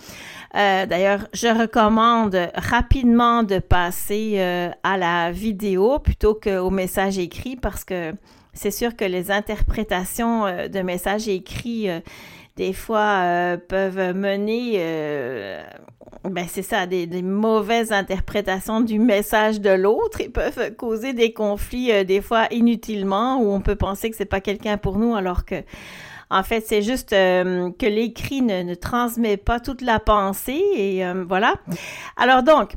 D'ailleurs, 0.54 1.26
je 1.34 1.48
recommande 1.48 2.38
rapidement 2.54 3.42
de 3.42 3.58
passer 3.58 4.38
à 4.82 4.96
la 4.96 5.32
vidéo 5.32 5.98
plutôt 5.98 6.34
qu'au 6.34 6.70
message 6.70 7.18
écrit 7.18 7.56
parce 7.56 7.84
que 7.84 8.14
c'est 8.56 8.70
sûr 8.70 8.96
que 8.96 9.04
les 9.04 9.30
interprétations 9.30 10.46
euh, 10.46 10.68
de 10.68 10.80
messages 10.80 11.28
écrits, 11.28 11.88
euh, 11.88 12.00
des 12.56 12.72
fois, 12.72 13.20
euh, 13.22 13.56
peuvent 13.58 14.14
mener, 14.14 14.78
ben 16.24 16.46
c'est 16.48 16.62
ça, 16.62 16.86
des, 16.86 17.06
mauvaises 17.22 17.92
interprétations 17.92 18.80
du 18.80 18.98
message 18.98 19.60
de 19.60 19.70
l'autre 19.70 20.22
et 20.22 20.30
peuvent 20.30 20.74
causer 20.74 21.12
des 21.12 21.34
conflits, 21.34 22.04
des 22.06 22.22
fois 22.22 22.46
inutilement, 22.50 23.38
où 23.42 23.52
on 23.52 23.60
peut 23.60 23.76
penser 23.76 24.10
que 24.10 24.16
c'est 24.16 24.24
pas 24.24 24.40
quelqu'un 24.40 24.78
pour 24.78 24.96
nous, 24.96 25.14
alors 25.14 25.44
que 25.44 25.56
en 26.30 26.42
fait, 26.42 26.64
c'est 26.66 26.80
juste 26.80 27.10
que 27.10 27.86
l'écrit 27.86 28.40
ne, 28.40 28.62
ne, 28.62 28.74
transmet 28.74 29.36
pas 29.36 29.60
toute 29.60 29.82
la 29.82 30.00
pensée 30.00 30.62
et 30.76 31.04
voilà. 31.28 31.56
Alors 32.16 32.42
donc, 32.42 32.72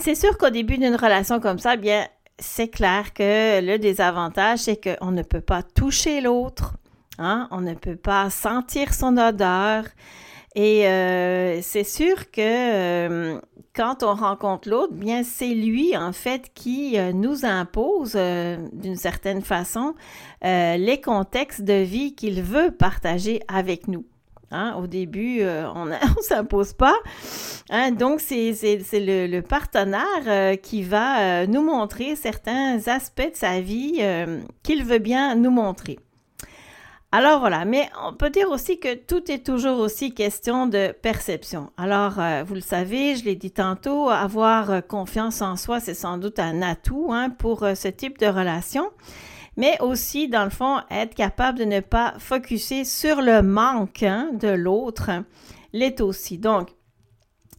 c'est 0.00 0.14
sûr 0.14 0.38
qu'au 0.38 0.50
début 0.50 0.78
d'une 0.78 0.96
relation 0.96 1.40
comme 1.40 1.58
ça, 1.58 1.74
eh 1.74 1.76
bien, 1.76 2.06
c'est 2.38 2.68
clair 2.68 3.12
que 3.14 3.60
le 3.60 3.78
désavantage, 3.78 4.60
c'est 4.60 4.80
qu'on 4.82 5.10
ne 5.10 5.22
peut 5.22 5.40
pas 5.40 5.62
toucher 5.62 6.20
l'autre, 6.20 6.76
hein? 7.18 7.48
on 7.50 7.60
ne 7.60 7.74
peut 7.74 7.96
pas 7.96 8.30
sentir 8.30 8.94
son 8.94 9.16
odeur. 9.16 9.84
Et 10.54 10.88
euh, 10.88 11.60
c'est 11.62 11.84
sûr 11.84 12.30
que 12.30 12.40
euh, 12.40 13.40
quand 13.74 14.02
on 14.02 14.14
rencontre 14.14 14.68
l'autre, 14.68 14.92
bien 14.92 15.22
c'est 15.22 15.54
lui 15.54 15.96
en 15.96 16.12
fait 16.12 16.50
qui 16.54 16.98
euh, 16.98 17.12
nous 17.12 17.44
impose 17.44 18.14
d'une 18.72 18.96
certaine 18.96 19.42
façon 19.42 19.94
les 20.42 21.00
contextes 21.04 21.62
de 21.62 21.74
vie 21.82 22.14
qu'il 22.14 22.42
veut 22.42 22.70
partager 22.70 23.40
avec 23.48 23.88
nous. 23.88 24.04
Hein, 24.50 24.76
au 24.78 24.86
début, 24.86 25.40
euh, 25.40 25.68
on 25.74 25.84
ne 25.86 25.94
s'impose 26.22 26.72
pas. 26.72 26.96
Hein, 27.70 27.92
donc, 27.92 28.20
c'est 28.20 28.54
le, 28.92 29.40
partenaire 29.40 30.04
euh, 30.26 30.56
qui 30.56 30.82
va 30.82 31.20
euh, 31.20 31.46
nous 31.46 31.62
montrer 31.62 32.16
certains 32.16 32.78
aspects 32.86 33.30
de 33.30 33.36
sa 33.36 33.60
vie 33.60 34.02
qu'il 34.62 34.84
veut 34.84 34.98
bien 34.98 35.34
nous 35.34 35.50
montrer. 35.50 35.98
Alors 37.10 37.40
voilà, 37.40 37.64
mais 37.64 37.88
on 38.04 38.12
peut 38.12 38.28
dire 38.28 38.50
aussi 38.50 38.78
que 38.78 38.94
tout 38.94 39.30
est 39.30 39.44
toujours 39.44 39.78
aussi 39.78 40.12
question 40.12 40.66
de 40.66 40.92
perception. 40.92 41.70
Alors, 41.78 42.20
vous 42.46 42.54
le 42.54 42.60
savez, 42.60 43.16
je 43.16 43.24
l'ai 43.24 43.34
dit 43.34 43.50
tantôt, 43.50 44.10
avoir 44.10 44.86
confiance 44.86 45.40
en 45.40 45.56
soi, 45.56 45.80
c'est 45.80 45.94
sans 45.94 46.18
doute 46.18 46.38
un 46.38 46.60
atout 46.60 47.08
hein, 47.10 47.30
pour 47.30 47.60
ce 47.60 47.88
type 47.88 48.18
de 48.18 48.26
relation 48.26 48.90
mais 49.58 49.76
aussi, 49.80 50.28
dans 50.28 50.44
le 50.44 50.50
fond, 50.50 50.78
être 50.88 51.16
capable 51.16 51.58
de 51.58 51.64
ne 51.64 51.80
pas 51.80 52.14
focuser 52.18 52.84
sur 52.84 53.20
le 53.20 53.42
manque 53.42 54.04
hein, 54.04 54.30
de 54.32 54.48
l'autre 54.48 55.10
l'est 55.72 56.00
aussi. 56.00 56.38
Donc, 56.38 56.68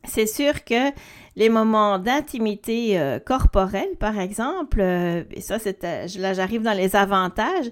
c'est 0.06 0.26
sûr 0.26 0.64
que 0.64 0.92
les 1.36 1.50
moments 1.50 2.00
d'intimité 2.00 2.98
euh, 2.98 3.20
corporelle, 3.20 3.98
par 4.00 4.18
exemple, 4.18 4.80
euh, 4.80 5.24
et 5.32 5.42
ça, 5.42 5.60
c'est, 5.60 5.84
euh, 5.84 6.08
là, 6.20 6.34
j'arrive 6.34 6.62
dans 6.62 6.74
les 6.74 6.96
avantages, 6.96 7.70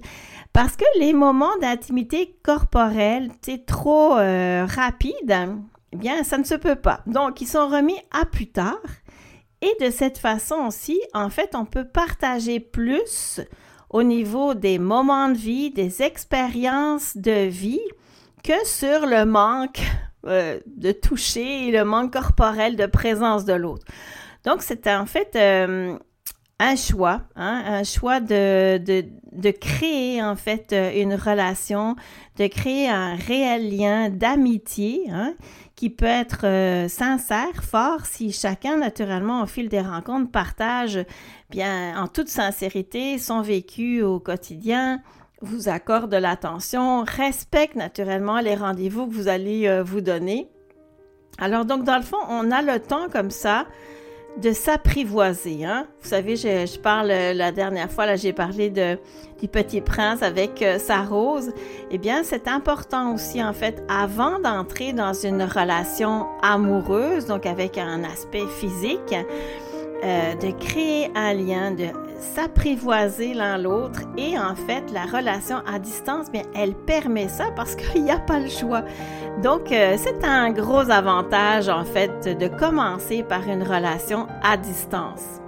parce 0.52 0.76
que 0.76 0.86
les 1.00 1.14
moments 1.14 1.58
d'intimité 1.62 2.38
corporelle, 2.44 3.30
c'est 3.42 3.66
trop 3.66 4.16
rapide, 4.16 5.56
eh 5.94 5.96
bien, 5.96 6.26
ça 6.26 6.38
ne 6.38 6.44
se 6.44 6.56
peut 6.56 6.76
pas. 6.76 7.00
Donc, 7.08 7.40
ils 7.40 7.48
sont 7.48 7.70
remis 7.70 7.98
à 8.12 8.26
plus 8.26 8.48
tard. 8.48 8.82
Et 9.62 9.74
de 9.84 9.90
cette 9.90 10.18
façon 10.18 10.56
aussi, 10.68 11.00
en 11.14 11.30
fait, 11.30 11.56
on 11.56 11.66
peut 11.66 11.86
partager 11.86 12.60
plus 12.60 13.40
au 13.90 14.04
niveau 14.04 14.54
des 14.54 14.80
moments 14.80 15.30
de 15.30 15.38
vie, 15.38 15.72
des 15.72 16.02
expériences 16.02 17.18
de 17.18 17.48
vie, 17.48 17.82
que 18.44 18.66
sur 18.66 19.06
le 19.06 19.26
manque 19.26 19.82
euh, 20.26 20.60
de 20.66 20.92
toucher 20.92 21.68
et 21.68 21.72
le 21.72 21.86
manque 21.86 22.14
corporel 22.14 22.76
de 22.76 22.86
présence 22.86 23.46
de 23.46 23.54
l'autre. 23.54 23.86
Donc, 24.46 24.62
c'est 24.62 24.88
en 24.88 25.06
fait 25.06 25.36
euh, 25.36 25.98
un 26.60 26.76
choix, 26.76 27.22
hein, 27.36 27.64
un 27.66 27.84
choix 27.84 28.20
de, 28.20 28.78
de, 28.78 29.06
de, 29.32 29.52
créer 29.52 30.24
en 30.24 30.36
fait 30.36 30.74
une 30.96 31.14
relation, 31.14 31.96
de 32.38 32.48
créer 32.48 32.90
un 32.90 33.16
réel 33.16 33.70
lien 33.76 34.10
d'amitié 34.10 35.04
hein, 35.12 35.34
qui 35.78 35.92
peut 35.92 36.06
être 36.06 36.46
euh, 36.46 36.90
sincère, 36.90 37.64
fort, 37.64 38.08
si 38.08 38.32
chacun, 38.34 38.78
naturellement, 38.78 39.44
au 39.44 39.46
fil 39.46 39.70
des 39.70 39.80
rencontres, 39.80 40.32
partage 40.32 41.00
bien 41.52 41.96
en 42.02 42.08
toute 42.08 42.30
sincérité 42.30 43.20
son 43.20 43.42
vécu 43.42 44.02
au 44.02 44.20
quotidien, 44.20 45.02
vous 45.42 45.70
accorde 45.70 46.12
de 46.12 46.18
l'attention, 46.18 47.04
respecte 47.04 47.76
naturellement 47.76 48.40
les 48.40 48.56
rendez-vous 48.56 49.06
que 49.06 49.14
vous 49.14 49.28
allez 49.28 49.68
euh, 49.68 49.84
vous 49.84 50.02
donner. 50.02 50.50
Alors 51.38 51.64
donc, 51.64 51.84
dans 51.84 51.98
le 51.98 52.04
fond, 52.04 52.18
on 52.28 52.50
a 52.50 52.64
le 52.64 52.80
temps 52.80 53.08
comme 53.08 53.30
ça 53.30 53.68
de 54.42 54.52
s'apprivoiser. 54.52 55.66
Hein? 55.66 55.88
Vous 56.02 56.10
savez, 56.10 56.36
je, 56.36 56.80
parle 56.80 57.12
euh, 57.12 57.34
la 57.34 57.52
dernière 57.52 57.92
fois, 57.92 58.06
là, 58.06 58.16
j'ai 58.16 58.34
parlé 58.34 58.70
du 58.70 59.48
Petit 59.48 59.82
Prince 59.82 60.22
avec 60.22 60.62
euh, 60.62 60.78
sa 60.78 61.02
rose. 61.02 61.52
Eh 61.90 61.98
bien, 61.98 62.24
c'est 62.24 62.48
important 62.48 63.14
aussi, 63.14 63.44
en 63.44 63.54
fait, 63.54 63.84
avant 63.90 64.40
d'entrer 64.40 64.94
dans 64.94 65.14
une 65.14 65.42
relation 65.42 66.28
amoureuse, 66.44 67.26
donc 67.26 67.46
avec 67.46 67.78
un 67.78 68.04
aspect 68.04 68.46
physique, 68.60 69.16
euh, 70.04 70.36
de 70.36 70.52
créer 70.64 71.10
un 71.16 71.34
lien, 71.34 71.72
de 71.72 71.88
s'apprivoiser 72.20 73.34
l'un 73.34 73.58
l'autre 73.58 74.02
et 74.18 74.38
en 74.38 74.56
fait 74.56 74.92
la 74.92 75.06
relation 75.06 75.58
à 75.66 75.80
distance, 75.80 76.32
bien 76.32 76.44
elle 76.56 76.74
permet 76.74 77.28
ça 77.28 77.52
parce 77.56 77.76
qu'il 77.78 78.04
n'y 78.04 78.12
a 78.12 78.20
pas 78.20 78.40
le 78.40 78.50
choix. 78.50 78.84
Donc 79.44 79.72
euh, 79.72 79.96
c'est 79.98 80.24
un 80.24 80.52
gros 80.52 80.90
avantage 80.90 81.70
en 81.70 81.84
fait 81.84 82.38
de 82.38 82.48
commencer 82.48 83.24
par 83.24 83.48
une 83.48 83.64
relation 83.64 84.28
à 84.44 84.58
distance. 84.58 85.42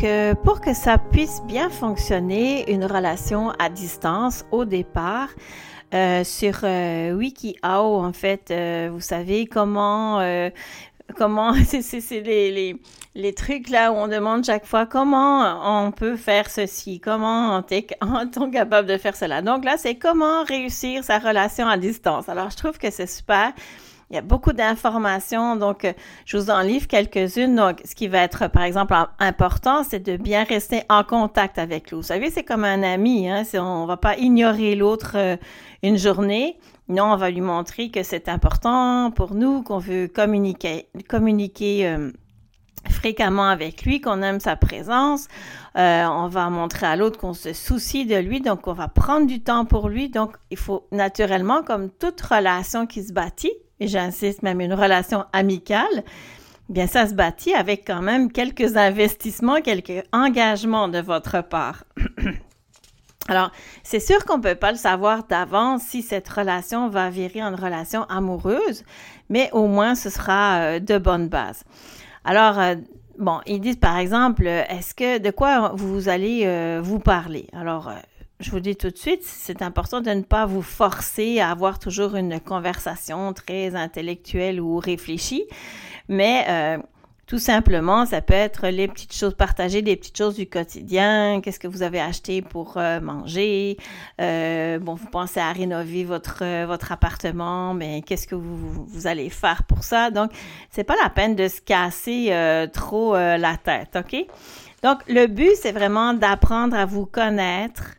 Que 0.00 0.34
pour 0.34 0.60
que 0.60 0.72
ça 0.72 0.96
puisse 0.96 1.42
bien 1.46 1.68
fonctionner, 1.68 2.72
une 2.72 2.84
relation 2.84 3.50
à 3.58 3.68
distance 3.68 4.46
au 4.50 4.64
départ, 4.64 5.28
euh, 5.92 6.22
sur 6.24 6.62
WikiHow, 6.62 7.98
en 8.00 8.12
fait, 8.12 8.54
vous 8.90 9.00
savez 9.00 9.46
comment 9.46 10.20
comment 11.16 11.52
c'est 11.64 12.20
les, 12.20 12.76
les, 13.14 13.34
trucs 13.34 13.68
là 13.68 13.92
où 13.92 13.96
on 13.96 14.08
demande 14.08 14.44
chaque 14.44 14.66
fois 14.66 14.86
comment 14.86 15.86
on 15.86 15.90
peut 15.92 16.16
faire 16.16 16.50
ceci, 16.50 17.00
comment 17.00 17.56
on 17.58 17.64
est, 17.70 17.82
capable 18.52 18.88
de 18.88 18.96
faire 18.96 19.16
cela. 19.16 19.42
Donc 19.42 19.64
là, 19.64 19.76
c'est 19.76 19.96
comment 19.96 20.44
réussir 20.44 21.04
sa 21.04 21.18
relation 21.18 21.68
à 21.68 21.76
distance. 21.76 22.28
Alors, 22.28 22.50
je 22.50 22.56
trouve 22.56 22.78
que 22.78 22.90
c'est 22.90 23.06
super. 23.06 23.52
il 24.10 24.16
y 24.16 24.18
a 24.18 24.22
beaucoup 24.22 24.52
d'informations, 24.52 25.56
donc 25.56 25.84
euh, 25.84 25.92
je 26.24 26.36
vous 26.36 26.50
en 26.50 26.60
livre 26.60 26.86
quelques-unes. 26.86 27.54
Donc, 27.54 27.80
ce 27.84 27.94
qui 27.94 28.08
va 28.08 28.18
être, 28.18 28.48
par 28.48 28.62
exemple, 28.62 28.94
important, 29.18 29.84
c'est 29.84 30.00
de 30.00 30.16
bien 30.16 30.44
rester 30.44 30.82
en 30.88 31.04
contact 31.04 31.58
avec 31.58 31.90
l'autre. 31.90 32.02
Vous 32.02 32.08
savez, 32.08 32.30
c'est 32.30 32.44
comme 32.44 32.64
un 32.64 32.82
ami, 32.82 33.30
hein? 33.30 33.42
on 33.54 33.86
va 33.86 33.96
pas 33.96 34.16
ignorer 34.16 34.74
l'autre 34.74 35.12
euh, 35.16 35.36
une 35.82 35.96
journée. 35.96 36.58
Non, 36.90 37.12
on 37.12 37.16
va 37.16 37.30
lui 37.30 37.40
montrer 37.40 37.92
que 37.92 38.02
c'est 38.02 38.28
important 38.28 39.12
pour 39.12 39.34
nous, 39.34 39.62
qu'on 39.62 39.78
veut 39.78 40.08
communiquer, 40.08 40.88
communiquer 41.08 41.86
euh, 41.86 42.10
fréquemment 42.90 43.48
avec 43.48 43.84
lui, 43.84 44.00
qu'on 44.00 44.22
aime 44.22 44.40
sa 44.40 44.56
présence. 44.56 45.28
Euh, 45.76 46.04
on 46.06 46.26
va 46.26 46.50
montrer 46.50 46.88
à 46.88 46.96
l'autre 46.96 47.16
qu'on 47.16 47.32
se 47.32 47.52
soucie 47.52 48.06
de 48.06 48.16
lui, 48.16 48.40
donc 48.40 48.66
on 48.66 48.72
va 48.72 48.88
prendre 48.88 49.28
du 49.28 49.40
temps 49.40 49.64
pour 49.66 49.88
lui. 49.88 50.08
Donc, 50.08 50.34
il 50.50 50.56
faut 50.56 50.88
naturellement, 50.90 51.62
comme 51.62 51.90
toute 51.90 52.20
relation 52.20 52.88
qui 52.88 53.04
se 53.04 53.12
bâtit, 53.12 53.52
et 53.78 53.86
j'insiste 53.86 54.42
même 54.42 54.60
une 54.60 54.74
relation 54.74 55.26
amicale, 55.32 56.02
bien 56.70 56.88
ça 56.88 57.06
se 57.06 57.14
bâtit 57.14 57.54
avec 57.54 57.86
quand 57.86 58.02
même 58.02 58.32
quelques 58.32 58.76
investissements, 58.76 59.60
quelques 59.60 60.02
engagements 60.12 60.88
de 60.88 60.98
votre 60.98 61.40
part. 61.40 61.84
Alors, 63.30 63.52
c'est 63.84 64.00
sûr 64.00 64.24
qu'on 64.24 64.38
ne 64.38 64.42
peut 64.42 64.56
pas 64.56 64.72
le 64.72 64.76
savoir 64.76 65.22
d'avance 65.22 65.82
si 65.82 66.02
cette 66.02 66.28
relation 66.28 66.88
va 66.88 67.10
virer 67.10 67.40
en 67.42 67.54
relation 67.54 68.02
amoureuse, 68.08 68.82
mais 69.28 69.48
au 69.52 69.68
moins 69.68 69.94
ce 69.94 70.10
sera 70.10 70.58
euh, 70.58 70.80
de 70.80 70.98
bonne 70.98 71.28
base. 71.28 71.62
Alors, 72.24 72.58
euh, 72.58 72.74
bon, 73.18 73.38
ils 73.46 73.60
disent 73.60 73.76
par 73.76 73.98
exemple, 73.98 74.48
est-ce 74.48 74.96
que 74.96 75.18
de 75.18 75.30
quoi 75.30 75.72
vous 75.76 76.08
allez 76.08 76.42
euh, 76.44 76.80
vous 76.82 76.98
parler? 76.98 77.46
Alors, 77.52 77.88
euh, 77.88 77.94
je 78.40 78.50
vous 78.50 78.58
dis 78.58 78.74
tout 78.74 78.90
de 78.90 78.96
suite, 78.96 79.22
c'est 79.22 79.62
important 79.62 80.00
de 80.00 80.10
ne 80.10 80.22
pas 80.22 80.44
vous 80.46 80.62
forcer 80.62 81.38
à 81.38 81.52
avoir 81.52 81.78
toujours 81.78 82.16
une 82.16 82.40
conversation 82.40 83.32
très 83.32 83.76
intellectuelle 83.76 84.60
ou 84.60 84.78
réfléchie, 84.78 85.44
mais 86.08 86.80
tout 87.30 87.38
simplement, 87.38 88.06
ça 88.06 88.22
peut 88.22 88.34
être 88.34 88.66
les 88.66 88.88
petites 88.88 89.14
choses 89.14 89.36
partagées, 89.36 89.82
des 89.82 89.94
petites 89.94 90.18
choses 90.18 90.34
du 90.34 90.48
quotidien. 90.48 91.40
Qu'est-ce 91.40 91.60
que 91.60 91.68
vous 91.68 91.84
avez 91.84 92.00
acheté 92.00 92.42
pour 92.42 92.76
euh, 92.76 92.98
manger? 92.98 93.76
Euh, 94.20 94.80
bon, 94.80 94.94
vous 94.94 95.06
pensez 95.06 95.38
à 95.38 95.52
rénover 95.52 96.02
votre, 96.02 96.42
euh, 96.42 96.76
appartement, 96.90 97.72
mais 97.72 98.02
qu'est-ce 98.02 98.26
que 98.26 98.34
vous, 98.34 98.84
vous, 98.84 99.06
allez 99.06 99.30
faire 99.30 99.62
pour 99.62 99.84
ça? 99.84 100.10
Donc, 100.10 100.32
c'est 100.70 100.82
pas 100.82 100.96
la 101.00 101.08
peine 101.08 101.36
de 101.36 101.46
se 101.46 101.60
casser 101.60 102.34
trop 102.72 103.14
la 103.14 103.56
tête, 103.56 103.94
OK? 103.94 104.26
Donc, 104.82 104.98
le 105.06 105.28
but, 105.28 105.52
c'est 105.54 105.70
vraiment 105.70 106.14
d'apprendre 106.14 106.74
à 106.74 106.84
vous 106.84 107.06
connaître. 107.06 107.94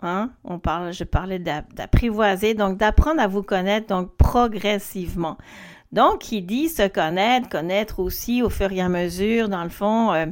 Hein? 0.00 0.30
On 0.44 0.60
parle, 0.60 0.92
je 0.92 1.02
parlais 1.02 1.40
d'apprivoiser, 1.40 2.54
donc 2.54 2.78
d'apprendre 2.78 3.20
à 3.20 3.26
vous 3.26 3.42
connaître, 3.42 3.88
donc 3.88 4.16
progressivement. 4.16 5.38
Donc, 5.92 6.32
il 6.32 6.42
dit 6.42 6.68
se 6.68 6.86
connaître, 6.88 7.48
connaître 7.48 8.00
aussi 8.00 8.42
au 8.42 8.50
fur 8.50 8.72
et 8.72 8.80
à 8.80 8.88
mesure, 8.88 9.48
dans 9.48 9.64
le 9.64 9.70
fond, 9.70 10.12
euh, 10.12 10.26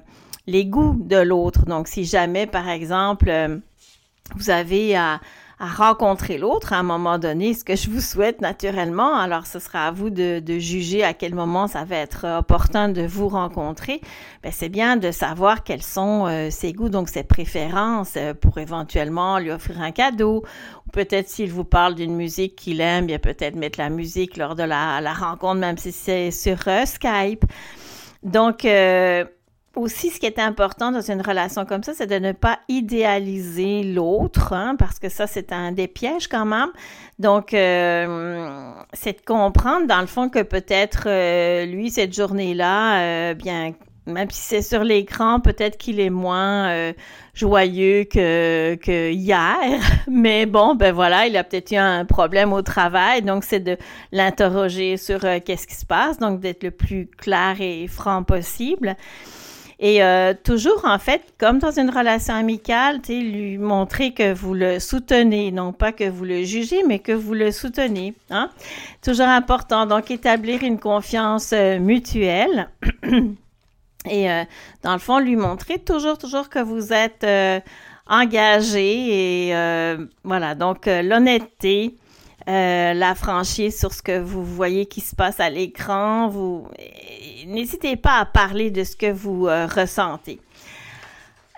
les 0.47 0.67
goûts 0.67 0.97
de 1.01 1.17
l'autre. 1.17 1.65
Donc, 1.67 1.89
si 1.89 2.05
jamais, 2.05 2.47
par 2.47 2.69
exemple, 2.69 3.29
euh, 3.29 3.59
vous 4.37 4.51
avez 4.51 4.97
à, 4.97 5.21
à 5.65 5.67
rencontrer 5.67 6.37
l'autre 6.37 6.73
à 6.73 6.79
un 6.79 6.83
moment 6.83 7.19
donné, 7.19 7.55
ce 7.55 7.65
que 7.65 7.75
je 7.75 7.89
vous 7.89 8.01
souhaite 8.01 8.41
naturellement. 8.43 9.17
Alors, 9.17 9.47
ce 9.47 9.59
sera 9.59 9.87
à 9.87 9.91
vous 9.91 10.11
de, 10.11 10.41
de 10.41 10.59
juger 10.59 11.03
à 11.03 11.15
quel 11.15 11.35
moment 11.35 11.67
ça 11.67 11.85
va 11.85 11.97
être 11.97 12.27
opportun 12.39 12.91
de 12.91 13.03
vous 13.03 13.29
rencontrer. 13.29 14.01
Ben, 14.43 14.53
c'est 14.53 14.69
bien 14.69 14.97
de 14.97 15.11
savoir 15.11 15.65
quels 15.65 15.83
sont 15.83 16.27
euh, 16.27 16.51
ses 16.51 16.73
goûts, 16.73 16.91
donc 16.91 17.09
ses 17.09 17.25
préférences, 17.25 18.15
euh, 18.17 18.35
pour 18.35 18.59
éventuellement 18.59 19.39
lui 19.39 19.51
offrir 19.51 19.81
un 19.81 19.91
cadeau. 19.91 20.45
Ou 20.87 20.91
peut-être 20.91 21.29
s'il 21.29 21.51
vous 21.51 21.65
parle 21.65 21.95
d'une 21.95 22.15
musique 22.15 22.57
qu'il 22.57 22.81
aime, 22.83 23.07
bien 23.07 23.19
peut-être 23.19 23.57
mettre 23.57 23.81
la 23.81 23.89
musique 23.89 24.37
lors 24.37 24.55
de 24.55 24.65
la, 24.65 25.01
la 25.01 25.15
rencontre, 25.15 25.61
même 25.61 25.79
si 25.79 25.93
c'est 25.93 26.31
sur 26.31 26.59
euh, 26.67 26.85
Skype. 26.85 27.45
Donc, 28.23 28.67
aussi, 29.77 30.11
ce 30.11 30.21
qui 30.21 30.27
est 30.27 30.39
important 30.39 30.91
dans 30.91 31.01
une 31.01 31.21
relation 31.21 31.65
comme 31.65 31.83
ça, 31.83 31.93
c'est 31.95 32.07
de 32.07 32.19
ne 32.19 32.33
pas 32.33 32.59
idéaliser 32.69 33.83
l'autre, 33.83 34.53
hein, 34.53 34.77
parce 34.79 34.99
que 34.99 35.09
ça, 35.09 35.27
c'est 35.27 35.53
un 35.53 35.73
des 35.73 35.89
pièges 35.89 36.29
quand 36.29 36.45
même. 36.45 36.71
Donc, 37.19 37.55
euh, 37.55 38.73
c'est 38.93 39.21
de 39.21 39.25
comprendre, 39.25 39.87
dans 39.87 40.01
le 40.01 40.07
fond, 40.07 40.29
que 40.29 40.43
peut-être 40.43 41.05
euh, 41.07 41.67
lui, 41.67 41.91
cette 41.91 42.15
journée-là, 42.15 43.01
euh, 43.01 43.35
bien, 43.35 43.73
même 44.07 44.31
si 44.31 44.41
c'est 44.41 44.63
sur 44.63 44.85
l'écran, 44.85 45.41
peut-être 45.41 45.79
qu'il 45.79 45.99
est 45.99 46.11
moins 46.11 46.93
joyeux 47.33 48.05
que, 48.05 48.75
que 48.75 49.11
hier. 49.11 49.57
Mais 50.09 50.45
bon, 50.45 50.75
ben 50.75 50.93
voilà, 50.93 51.27
il 51.27 51.37
a 51.37 51.45
peut-être 51.45 51.73
eu 51.73 51.77
un 51.77 52.05
problème 52.05 52.53
au 52.53 52.63
travail. 52.63 53.23
Donc, 53.23 53.45
c'est 53.45 53.61
de 53.61 53.79
l'interroger 54.13 54.99
sur 54.99 55.21
qu'est-ce 55.21 55.67
qui 55.67 55.75
se 55.75 55.87
passe. 55.87 56.19
Donc, 56.19 56.41
d'être 56.41 56.65
le 56.65 56.71
plus 56.71 57.07
clair 57.07 57.57
et 57.61 57.87
franc 57.87 58.25
possible. 58.25 58.97
Et 59.81 60.03
euh, 60.03 60.35
toujours, 60.45 60.85
en 60.85 60.99
fait, 60.99 61.35
comme 61.39 61.59
dans 61.59 61.79
une 61.79 61.91
relation 61.91 62.35
amicale, 62.35 63.01
lui 63.09 63.59
montrer 63.59 64.13
que 64.13 64.33
vous 64.33 64.55
le 64.55 64.79
soutenez, 64.79 65.51
non 65.51 65.73
pas 65.73 65.93
que 65.93 66.09
vous 66.09 66.25
le 66.25 66.45
jugez, 66.45 66.83
mais 66.87 67.01
que 67.01 67.13
vous 67.13 67.35
le 67.35 67.51
soutenez. 67.51 68.15
Hein? 68.31 68.51
Toujours 69.03 69.27
important. 69.27 69.87
Donc, 69.87 70.11
établir 70.11 70.63
une 70.63 70.79
confiance 70.79 71.53
euh, 71.53 71.79
mutuelle. 71.79 72.69
Et 74.11 74.31
euh, 74.31 74.45
dans 74.83 74.93
le 74.93 74.99
fond, 74.99 75.19
lui 75.19 75.35
montrer 75.35 75.79
toujours, 75.79 76.19
toujours 76.19 76.51
que 76.51 76.59
vous 76.59 76.93
êtes 76.93 77.27
engagé 78.07 79.49
et 79.49 79.97
voilà. 80.25 80.55
Donc, 80.55 80.85
l'honnêteté, 80.85 81.97
la 82.47 83.15
franchise 83.15 83.79
sur 83.79 83.93
ce 83.93 84.03
que 84.03 84.19
vous 84.19 84.45
voyez 84.45 84.87
qui 84.87 85.01
se 85.01 85.15
passe 85.15 85.41
à 85.41 85.51
l'écran, 85.51 86.29
vous 86.29 86.69
n'hésitez 87.47 87.97
pas 87.97 88.19
à 88.19 88.25
parler 88.25 88.71
de 88.71 88.85
ce 88.85 88.97
que 88.97 89.11
vous 89.11 89.47
euh, 89.47 89.67
ressentez. 89.67 90.41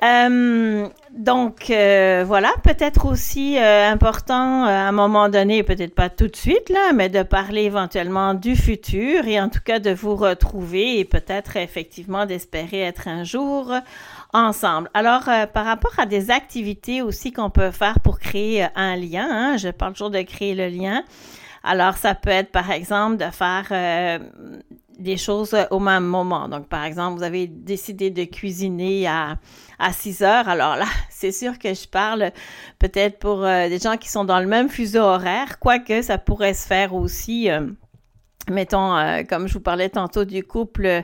Euh, 0.02 0.88
donc 1.10 1.70
euh, 1.70 2.22
voilà, 2.26 2.52
peut-être 2.62 3.06
aussi 3.06 3.56
important 3.58 4.64
à 4.64 4.70
un 4.70 4.92
moment 4.92 5.30
donné, 5.30 5.62
peut-être 5.62 5.94
pas 5.94 6.10
tout 6.10 6.28
de 6.28 6.36
suite 6.36 6.68
là, 6.68 6.92
mais 6.94 7.08
de 7.08 7.22
parler 7.22 7.62
éventuellement 7.62 8.34
du 8.34 8.56
futur 8.56 9.26
et 9.26 9.40
en 9.40 9.48
tout 9.48 9.62
cas 9.64 9.78
de 9.78 9.90
vous 9.90 10.14
retrouver 10.14 10.98
et 10.98 11.06
peut-être 11.06 11.56
effectivement 11.56 12.26
d'espérer 12.26 12.80
être 12.80 13.08
un 13.08 13.24
jour 13.24 13.72
ensemble. 14.32 14.90
Alors 14.94 15.24
par 15.52 15.64
rapport 15.64 15.92
à 15.98 16.06
des 16.06 16.30
activités 16.30 17.02
aussi 17.02 17.32
qu'on 17.32 17.50
peut 17.50 17.70
faire 17.70 18.00
pour 18.00 18.18
créer 18.18 18.66
un 18.74 18.96
lien, 18.96 19.26
hein, 19.30 19.56
je 19.56 19.68
parle 19.68 19.92
toujours 19.92 20.10
de 20.10 20.22
créer 20.22 20.54
le 20.54 20.68
lien. 20.68 21.02
Alors 21.62 21.96
ça 21.96 22.14
peut 22.14 22.30
être 22.30 22.52
par 22.52 22.70
exemple 22.70 23.16
de 23.16 23.30
faire 23.30 24.20
des 24.98 25.16
choses 25.16 25.54
euh, 25.54 25.64
au 25.70 25.78
même 25.78 26.04
moment. 26.04 26.48
Donc, 26.48 26.68
par 26.68 26.84
exemple, 26.84 27.18
vous 27.18 27.22
avez 27.22 27.46
décidé 27.46 28.10
de 28.10 28.24
cuisiner 28.24 29.06
à, 29.06 29.36
à 29.78 29.92
6 29.92 30.22
heures. 30.22 30.48
Alors 30.48 30.76
là, 30.76 30.86
c'est 31.10 31.32
sûr 31.32 31.58
que 31.58 31.74
je 31.74 31.86
parle 31.86 32.30
peut-être 32.78 33.18
pour 33.18 33.44
euh, 33.44 33.68
des 33.68 33.78
gens 33.78 33.96
qui 33.96 34.08
sont 34.08 34.24
dans 34.24 34.40
le 34.40 34.46
même 34.46 34.68
fuseau 34.68 35.02
horaire, 35.02 35.58
quoique 35.58 36.02
ça 36.02 36.18
pourrait 36.18 36.54
se 36.54 36.66
faire 36.66 36.94
aussi. 36.94 37.50
Euh, 37.50 37.66
mettons, 38.50 38.96
comme 39.28 39.48
je 39.48 39.54
vous 39.54 39.60
parlais 39.60 39.88
tantôt 39.88 40.24
du 40.24 40.42
couple 40.42 41.02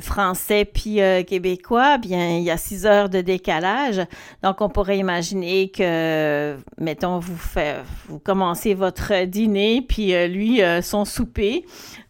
français 0.00 0.64
puis 0.64 1.00
québécois, 1.26 1.98
bien, 1.98 2.36
il 2.36 2.42
y 2.42 2.50
a 2.50 2.56
six 2.56 2.86
heures 2.86 3.08
de 3.08 3.20
décalage. 3.20 4.00
Donc, 4.42 4.60
on 4.60 4.68
pourrait 4.68 4.98
imaginer 4.98 5.70
que, 5.70 6.56
mettons, 6.78 7.18
vous, 7.18 7.36
fait, 7.36 7.76
vous 8.08 8.18
commencez 8.18 8.74
votre 8.74 9.24
dîner, 9.24 9.82
puis 9.86 10.12
lui, 10.28 10.60
son 10.82 11.04
souper. 11.04 11.64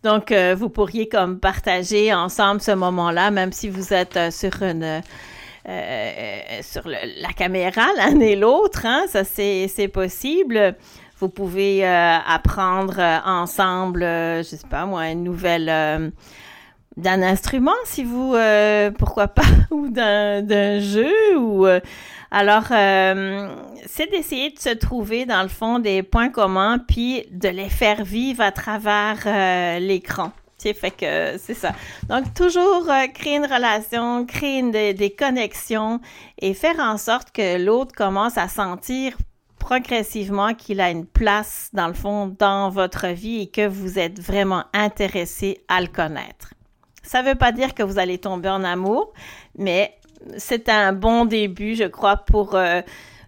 Donc, 0.04 0.30
euh, 0.30 0.54
vous 0.56 0.68
pourriez 0.68 1.08
comme 1.08 1.40
partager 1.40 2.14
ensemble 2.14 2.60
ce 2.60 2.70
moment-là, 2.70 3.30
même 3.30 3.52
si 3.52 3.68
vous 3.68 3.92
êtes 3.92 4.16
euh, 4.16 4.30
sur 4.30 4.62
une 4.62 5.02
euh, 5.68 6.40
sur 6.62 6.88
la 6.88 7.32
caméra 7.36 7.88
l'un 7.96 8.18
et 8.20 8.36
l'autre, 8.36 8.86
hein, 8.86 9.04
ça 9.08 9.22
c'est 9.24 9.90
possible. 9.92 10.76
Vous 11.20 11.28
pouvez 11.28 11.84
apprendre 11.84 13.00
ensemble, 13.24 14.00
je 14.02 14.42
sais 14.42 14.68
pas 14.68 14.86
moi, 14.86 15.08
une 15.08 15.24
nouvelle 15.24 16.12
d'un 16.96 17.22
instrument 17.22 17.72
si 17.84 18.04
vous 18.04 18.36
pourquoi 18.98 19.28
pas 19.28 19.42
ou 19.70 19.88
d'un 19.88 20.80
jeu 20.80 21.36
ou 21.36 21.66
alors, 22.30 22.64
euh, 22.72 23.48
c'est 23.86 24.10
d'essayer 24.10 24.50
de 24.50 24.58
se 24.58 24.68
trouver, 24.70 25.24
dans 25.24 25.42
le 25.42 25.48
fond, 25.48 25.78
des 25.78 26.02
points 26.02 26.28
communs, 26.28 26.78
puis 26.78 27.24
de 27.30 27.48
les 27.48 27.70
faire 27.70 28.04
vivre 28.04 28.42
à 28.42 28.52
travers 28.52 29.22
euh, 29.26 29.78
l'écran. 29.78 30.32
C'est 30.58 30.74
fait 30.74 30.90
que 30.90 31.38
c'est 31.38 31.54
ça. 31.54 31.72
Donc, 32.08 32.34
toujours 32.34 32.90
euh, 32.90 33.06
créer 33.14 33.36
une 33.36 33.46
relation, 33.46 34.26
créer 34.26 34.92
des 34.92 35.10
connexions 35.10 36.00
et 36.38 36.52
faire 36.52 36.78
en 36.80 36.98
sorte 36.98 37.30
que 37.32 37.64
l'autre 37.64 37.94
commence 37.94 38.36
à 38.36 38.48
sentir 38.48 39.16
progressivement 39.68 40.54
qu'il 40.54 40.80
a 40.80 40.88
une 40.88 41.04
place, 41.04 41.68
dans 41.74 41.88
le 41.88 41.92
fond, 41.92 42.34
dans 42.38 42.70
votre 42.70 43.08
vie 43.08 43.42
et 43.42 43.46
que 43.48 43.68
vous 43.68 43.98
êtes 43.98 44.18
vraiment 44.18 44.64
intéressé 44.72 45.60
à 45.68 45.82
le 45.82 45.88
connaître. 45.88 46.54
Ça 47.02 47.22
ne 47.22 47.28
veut 47.28 47.34
pas 47.34 47.52
dire 47.52 47.74
que 47.74 47.82
vous 47.82 47.98
allez 47.98 48.16
tomber 48.16 48.48
en 48.48 48.64
amour, 48.64 49.12
mais 49.58 49.94
c'est 50.38 50.70
un 50.70 50.94
bon 50.94 51.26
début, 51.26 51.74
je 51.74 51.84
crois, 51.84 52.16
pour, 52.16 52.54
euh, 52.54 52.80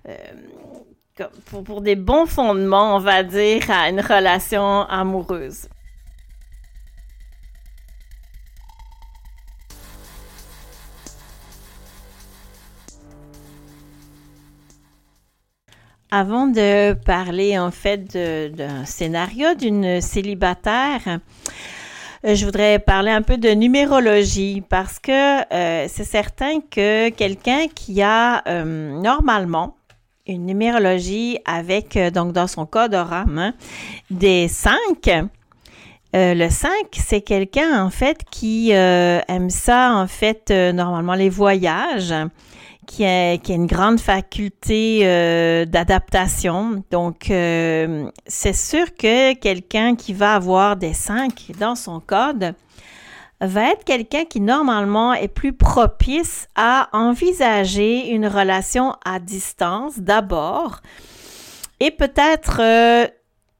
euh, 0.09 1.27
pour, 1.67 1.83
des 1.83 1.95
bons 1.95 2.25
fondements, 2.25 2.97
on 2.97 3.01
va 3.01 3.23
dire, 3.23 3.71
à 3.71 3.91
une 3.91 4.01
relation 4.01 4.87
amoureuse. 4.89 5.69
Avant 16.11 16.47
de 16.47 16.93
parler 16.93 17.59
en 17.59 17.71
fait 17.71 18.17
d'un 18.17 18.85
scénario 18.85 19.55
d'une 19.55 20.01
célibataire, 20.01 21.21
euh, 22.27 22.35
je 22.35 22.45
voudrais 22.45 22.79
parler 22.79 23.11
un 23.11 23.23
peu 23.23 23.39
de 23.39 23.49
numérologie 23.49 24.63
parce 24.69 24.99
que 24.99 25.41
euh, 25.55 25.87
c'est 25.89 26.05
certain 26.05 26.61
que 26.61 27.09
quelqu'un 27.09 27.67
qui 27.75 28.03
a 28.03 28.43
euh, 28.47 29.01
normalement 29.01 29.77
une 30.27 30.45
numérologie 30.45 31.39
avec, 31.47 31.99
donc 32.13 32.33
dans 32.33 32.47
son 32.47 32.67
code 32.67 32.95
RAM, 32.95 33.39
hein, 33.39 33.55
des 34.11 34.49
5, 34.49 34.77
le 36.13 36.49
5, 36.49 36.71
c'est 36.93 37.23
quelqu'un 37.23 37.83
en 37.83 37.91
fait 37.91 38.19
qui 38.31 38.71
aime 38.71 39.51
ça, 39.51 39.95
en 39.95 40.07
fait, 40.07 40.51
normalement 40.51 41.15
les 41.15 41.31
voyages, 41.31 42.15
qui 42.91 43.05
a, 43.05 43.35
une 43.49 43.69
grande 43.69 44.01
faculté 44.01 45.03
euh, 45.05 45.65
d'adaptation. 45.65 46.83
Donc, 46.91 47.31
euh, 47.31 48.11
c'est 48.27 48.53
sûr 48.53 48.97
que 48.97 49.33
quelqu'un 49.35 49.95
qui 49.95 50.13
va 50.13 50.35
avoir 50.35 50.77
des 50.77 50.93
5 50.93 51.53
dans 51.61 51.77
son 51.77 52.01
code 52.01 52.53
va 53.41 53.71
être 53.71 53.85
quelqu'un 53.85 54.25
qui 54.25 54.41
normalement 54.41 55.15
est 55.15 55.29
plus 55.29 55.53
propice 55.53 56.49
à 56.57 56.89
envisager 56.93 58.09
une 58.09 58.27
relation 58.27 58.97
à 59.05 59.21
distance 59.21 60.01
d'abord 60.01 60.81
et 61.79 61.93
peut-être 61.93 62.61
euh, 62.61 63.07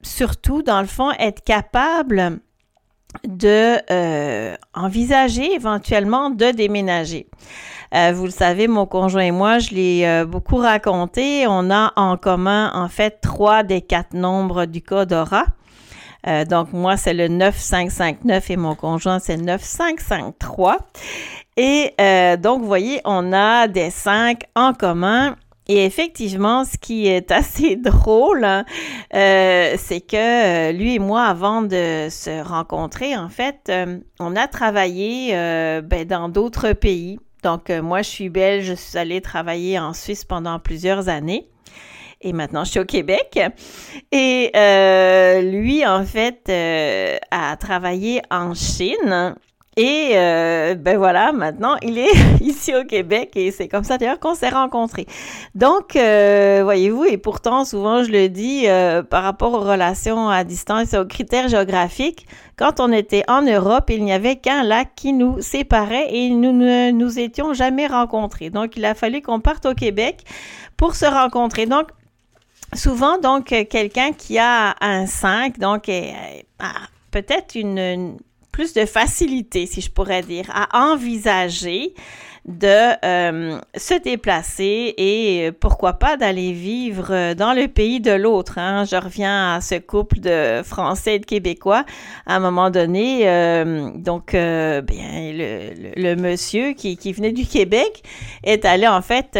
surtout 0.03 0.63
dans 0.63 0.81
le 0.81 0.89
fond 0.89 1.13
être 1.21 1.45
capable 1.45 2.41
de 3.25 3.79
envisager 4.75 5.53
éventuellement 5.55 6.31
de 6.31 6.51
déménager. 6.51 7.27
Euh, 7.93 8.13
vous 8.15 8.25
le 8.25 8.31
savez, 8.31 8.69
mon 8.69 8.87
conjoint 8.87 9.23
et 9.23 9.31
moi, 9.33 9.59
je 9.59 9.71
l'ai 9.71 10.05
euh, 10.05 10.25
beaucoup 10.25 10.57
raconté. 10.57 11.47
On 11.49 11.71
a 11.71 11.93
en 11.97 12.17
commun, 12.17 12.71
en 12.73 12.89
fait, 12.89 13.21
trois 13.21 13.63
des 13.65 13.81
quatre 13.81 14.15
nombres 14.15 14.65
du 14.67 14.81
code 14.81 15.13
aura. 15.13 15.45
Euh, 16.27 16.45
donc, 16.45 16.73
moi, 16.73 16.97
c'est 16.97 17.15
le 17.15 17.27
9559 17.27 18.51
et 18.51 18.57
mon 18.57 18.75
conjoint, 18.77 19.19
c'est 19.19 19.37
9553. 19.37 20.79
Et 21.57 21.95
donc, 22.39 22.61
vous 22.61 22.67
voyez, 22.67 23.01
on 23.05 23.33
a 23.33 23.67
des 23.67 23.91
cinq 23.91 24.45
en 24.55 24.73
commun. 24.73 25.37
Et 25.71 25.85
effectivement, 25.85 26.65
ce 26.65 26.77
qui 26.77 27.07
est 27.07 27.31
assez 27.33 27.77
drôle, 27.77 28.45
hein, 28.45 28.65
c'est 29.13 30.05
que 30.07 30.73
lui 30.73 30.97
et 30.97 30.99
moi, 30.99 31.25
avant 31.25 31.63
de 31.63 32.09
se 32.11 32.43
rencontrer, 32.43 33.17
en 33.17 33.29
fait, 33.29 33.73
on 34.19 34.37
a 34.37 34.49
travaillé 34.49 35.33
ben, 35.33 36.05
dans 36.07 36.29
d'autres 36.29 36.73
pays. 36.73 37.19
Donc, 37.43 37.71
euh, 37.71 37.83
moi, 37.83 38.03
je 38.03 38.09
suis 38.09 38.29
belge, 38.29 38.67
je 38.67 38.75
suis 38.75 38.99
allée 38.99 39.21
travailler 39.21 39.79
en 39.79 39.93
Suisse 39.93 40.25
pendant 40.25 40.59
plusieurs 40.59 41.09
années. 41.09 41.49
Et 42.21 42.35
maintenant, 42.35 42.65
je 42.65 42.73
suis 42.73 42.81
au 42.81 42.85
Québec. 42.85 43.41
Et 44.13 44.51
euh, 44.55 45.41
lui, 45.41 45.87
en 45.87 46.05
fait, 46.05 46.43
euh, 46.51 47.17
a 47.31 47.57
travaillé 47.57 48.21
en 48.31 48.53
Chine. 48.55 49.37
Et 49.77 50.13
euh, 50.15 50.75
ben 50.75 50.99
voilà, 50.99 51.31
maintenant 51.33 51.77
il 51.81 51.97
est 51.97 52.13
ici 52.41 52.75
au 52.75 52.85
Québec 52.85 53.31
et 53.37 53.53
c'est 53.53 53.69
comme 53.69 53.85
ça 53.85 53.99
d'ailleurs 53.99 54.19
qu'on 54.19 54.35
s'est 54.35 54.49
rencontrés. 54.49 55.07
Donc, 55.55 55.95
euh, 55.95 56.63
voyez-vous, 56.65 57.05
et 57.05 57.19
pourtant 57.19 57.65
souvent 57.65 58.03
je 58.03 58.11
le 58.11 58.29
dis 58.29 58.65
euh, 58.67 59.05
par 59.05 59.23
rapport 59.23 59.55
aux 59.55 59.61
relations 59.61 60.29
à 60.29 60.43
distance 60.43 60.93
et 60.93 60.99
aux 60.99 61.05
critères 61.05 61.47
géographiques, 61.47 62.27
quand 62.57 62.81
on 62.81 62.91
était 62.91 63.23
en 63.29 63.43
Europe, 63.43 63.91
il 63.91 64.03
n'y 64.05 64.13
avait 64.13 64.37
qu'un 64.37 64.65
lac 64.65 64.97
qui 64.97 65.13
nous 65.13 65.41
séparait 65.41 66.13
et 66.13 66.31
nous 66.31 66.53
ne 66.53 66.91
nous 66.91 67.21
étions 67.21 67.55
jamais 67.55 67.87
rencontrés. 67.87 68.51
Donc, 68.51 68.77
il 68.77 68.85
a 68.85 68.95
fallu 68.95 69.23
qu'on 69.23 69.39
parte 69.39 69.67
au 69.67 69.75
Québec 69.75 70.25
pour 70.77 70.97
se 70.97 71.07
rencontrer. 71.07 71.67
Donc, 71.67 71.87
souvent, 72.75 73.19
donc, 73.19 73.55
quelqu'un 73.71 74.13
qui 74.13 74.37
a 74.37 74.75
un 74.81 75.07
5, 75.07 75.59
donc, 75.61 75.85
peut-être 77.13 77.55
une 77.55 78.17
plus 78.53 78.73
de 78.73 78.87
facilité, 78.87 79.67
si 79.67 79.81
je 79.81 79.91
pourrais 79.91 80.23
dire, 80.23 80.47
à 80.53 80.93
envisager 80.93 81.95
de 82.51 83.05
euh, 83.05 83.59
se 83.77 83.95
déplacer 83.95 84.95
et 84.97 85.49
euh, 85.49 85.53
pourquoi 85.59 85.95
pas 85.95 86.17
d'aller 86.17 86.53
vivre 86.53 87.09
euh, 87.11 87.35
dans 87.35 87.53
le 87.53 87.69
pays 87.69 88.01
de 88.01 88.11
l'autre. 88.11 88.59
Hein. 88.59 88.85
Je 88.85 88.97
reviens 88.97 89.55
à 89.55 89.61
ce 89.61 89.77
couple 89.77 90.21
de 90.21 90.63
Français 90.63 91.17
et 91.17 91.19
de 91.19 91.27
Québécois. 91.27 91.85
À 92.27 92.37
un 92.37 92.41
moment 92.41 92.71
donné, 92.71 93.21
donc, 93.97 94.33
bien, 94.33 94.83
le, 94.83 95.93
le, 95.97 96.17
monsieur 96.17 96.73
qui, 96.73 96.97
qui, 96.97 97.13
venait 97.13 97.33
du 97.33 97.47
Québec 97.47 98.03
est 98.45 98.65
allé 98.65 98.87
en 98.87 99.03
fait 99.03 99.39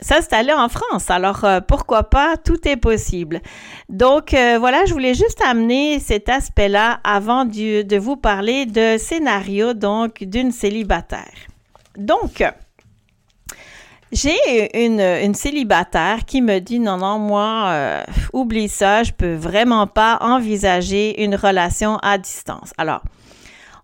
s'installer 0.00 0.52
en 0.52 0.68
France. 0.68 1.10
Alors, 1.10 1.44
pourquoi 1.66 2.04
pas? 2.04 2.36
Tout 2.36 2.68
est 2.68 2.76
possible. 2.76 3.40
Donc, 3.88 4.30
voilà, 4.32 4.84
je 4.86 4.92
voulais 4.92 5.14
juste 5.14 5.40
amener 5.44 5.98
cet 6.00 6.28
aspect-là 6.28 7.00
avant 7.04 7.44
de 7.44 7.98
vous 7.98 8.16
parler 8.16 8.66
de 8.66 8.96
scénario, 8.98 9.74
donc, 9.74 10.24
d'une 10.24 10.52
célibataire. 10.52 11.49
Donc, 12.00 12.42
j'ai 14.10 14.84
une, 14.86 15.34
célibataire 15.34 16.24
qui 16.24 16.40
me 16.40 16.58
dit 16.58 16.80
non, 16.80 16.96
non, 16.96 17.18
moi, 17.18 17.66
euh, 17.68 18.02
oublie 18.32 18.70
ça, 18.70 19.02
je 19.02 19.12
peux 19.12 19.34
vraiment 19.34 19.86
pas 19.86 20.16
envisager 20.22 21.22
une 21.22 21.34
relation 21.34 21.98
à 21.98 22.16
distance. 22.16 22.72
Alors, 22.78 23.02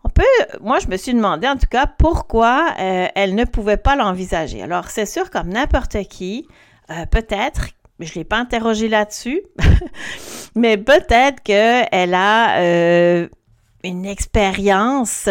on 0.03 0.09
peut, 0.09 0.23
moi, 0.63 0.79
je 0.79 0.89
me 0.89 0.97
suis 0.97 1.13
demandé 1.13 1.47
en 1.47 1.57
tout 1.57 1.69
cas 1.71 1.87
pourquoi 1.87 2.69
euh, 2.79 3.07
elle 3.15 3.35
ne 3.35 3.45
pouvait 3.45 3.77
pas 3.77 3.97
l'envisager. 3.97 4.63
Alors, 4.63 4.89
c'est 4.89 5.07
sûr, 5.07 5.29
comme 5.31 5.49
n'importe 5.49 6.03
qui, 6.09 6.49
euh, 6.91 7.05
peut-être, 7.05 7.69
je 8.01 8.11
ne 8.13 8.15
l'ai 8.15 8.25
pas 8.25 8.39
interrogé 8.39 8.89
là-dessus, 8.89 9.43
mais 10.55 10.79
peut-être 10.79 11.43
qu'elle 11.43 12.15
a 12.15 12.59
une 13.85 14.07
expérience 14.07 15.29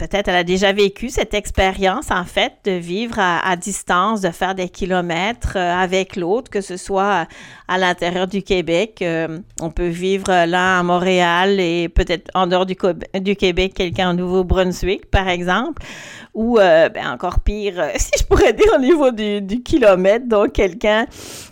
peut-être 0.00 0.28
elle 0.28 0.36
a 0.36 0.44
déjà 0.44 0.72
vécu 0.72 1.10
cette 1.10 1.34
expérience, 1.34 2.10
en 2.10 2.24
fait, 2.24 2.54
de 2.64 2.72
vivre 2.72 3.16
à, 3.18 3.54
distance, 3.56 4.22
de 4.22 4.30
faire 4.30 4.54
des 4.54 4.70
kilomètres 4.70 5.56
euh, 5.56 5.74
avec 5.74 6.16
l'autre, 6.16 6.50
que 6.50 6.62
ce 6.62 6.78
soit 6.78 7.26
à 7.68 7.78
l'intérieur 7.78 8.26
du 8.26 8.42
Québec. 8.42 9.00
Euh, 9.02 9.40
on 9.60 9.70
peut 9.70 9.88
vivre 9.88 10.46
là 10.46 10.78
à 10.78 10.82
Montréal 10.82 11.60
et 11.60 11.90
peut-être 11.90 12.30
en 12.34 12.46
dehors 12.46 12.64
du, 12.64 12.76
Québec, 13.36 13.74
quelqu'un 13.74 14.10
au 14.10 14.14
Nouveau-Brunswick, 14.14 15.10
par 15.10 15.28
exemple 15.28 15.82
ou 16.32 16.58
euh, 16.58 16.88
ben, 16.88 17.10
encore 17.10 17.40
pire, 17.40 17.90
si 17.96 18.10
je 18.18 18.24
pourrais 18.24 18.52
dire 18.52 18.72
au 18.74 18.80
niveau 18.80 19.10
du, 19.10 19.42
du 19.42 19.62
kilomètre, 19.62 20.26
donc 20.26 20.52
quelqu'un 20.52 21.06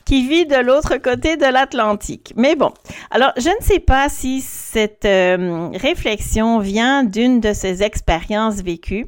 qui 0.08 0.26
vit 0.26 0.46
de 0.46 0.56
l'autre 0.56 0.96
côté 0.96 1.36
de 1.36 1.44
l'Atlantique. 1.44 2.32
Mais 2.34 2.56
bon, 2.56 2.72
alors 3.10 3.32
je 3.36 3.50
ne 3.50 3.62
sais 3.62 3.78
pas 3.78 4.08
si 4.08 4.40
cette 4.40 5.04
euh, 5.04 5.68
réflexion 5.74 6.60
vient 6.60 7.04
d'une 7.04 7.40
de 7.40 7.52
ces 7.52 7.82
expériences 7.82 8.62
vécues. 8.62 9.06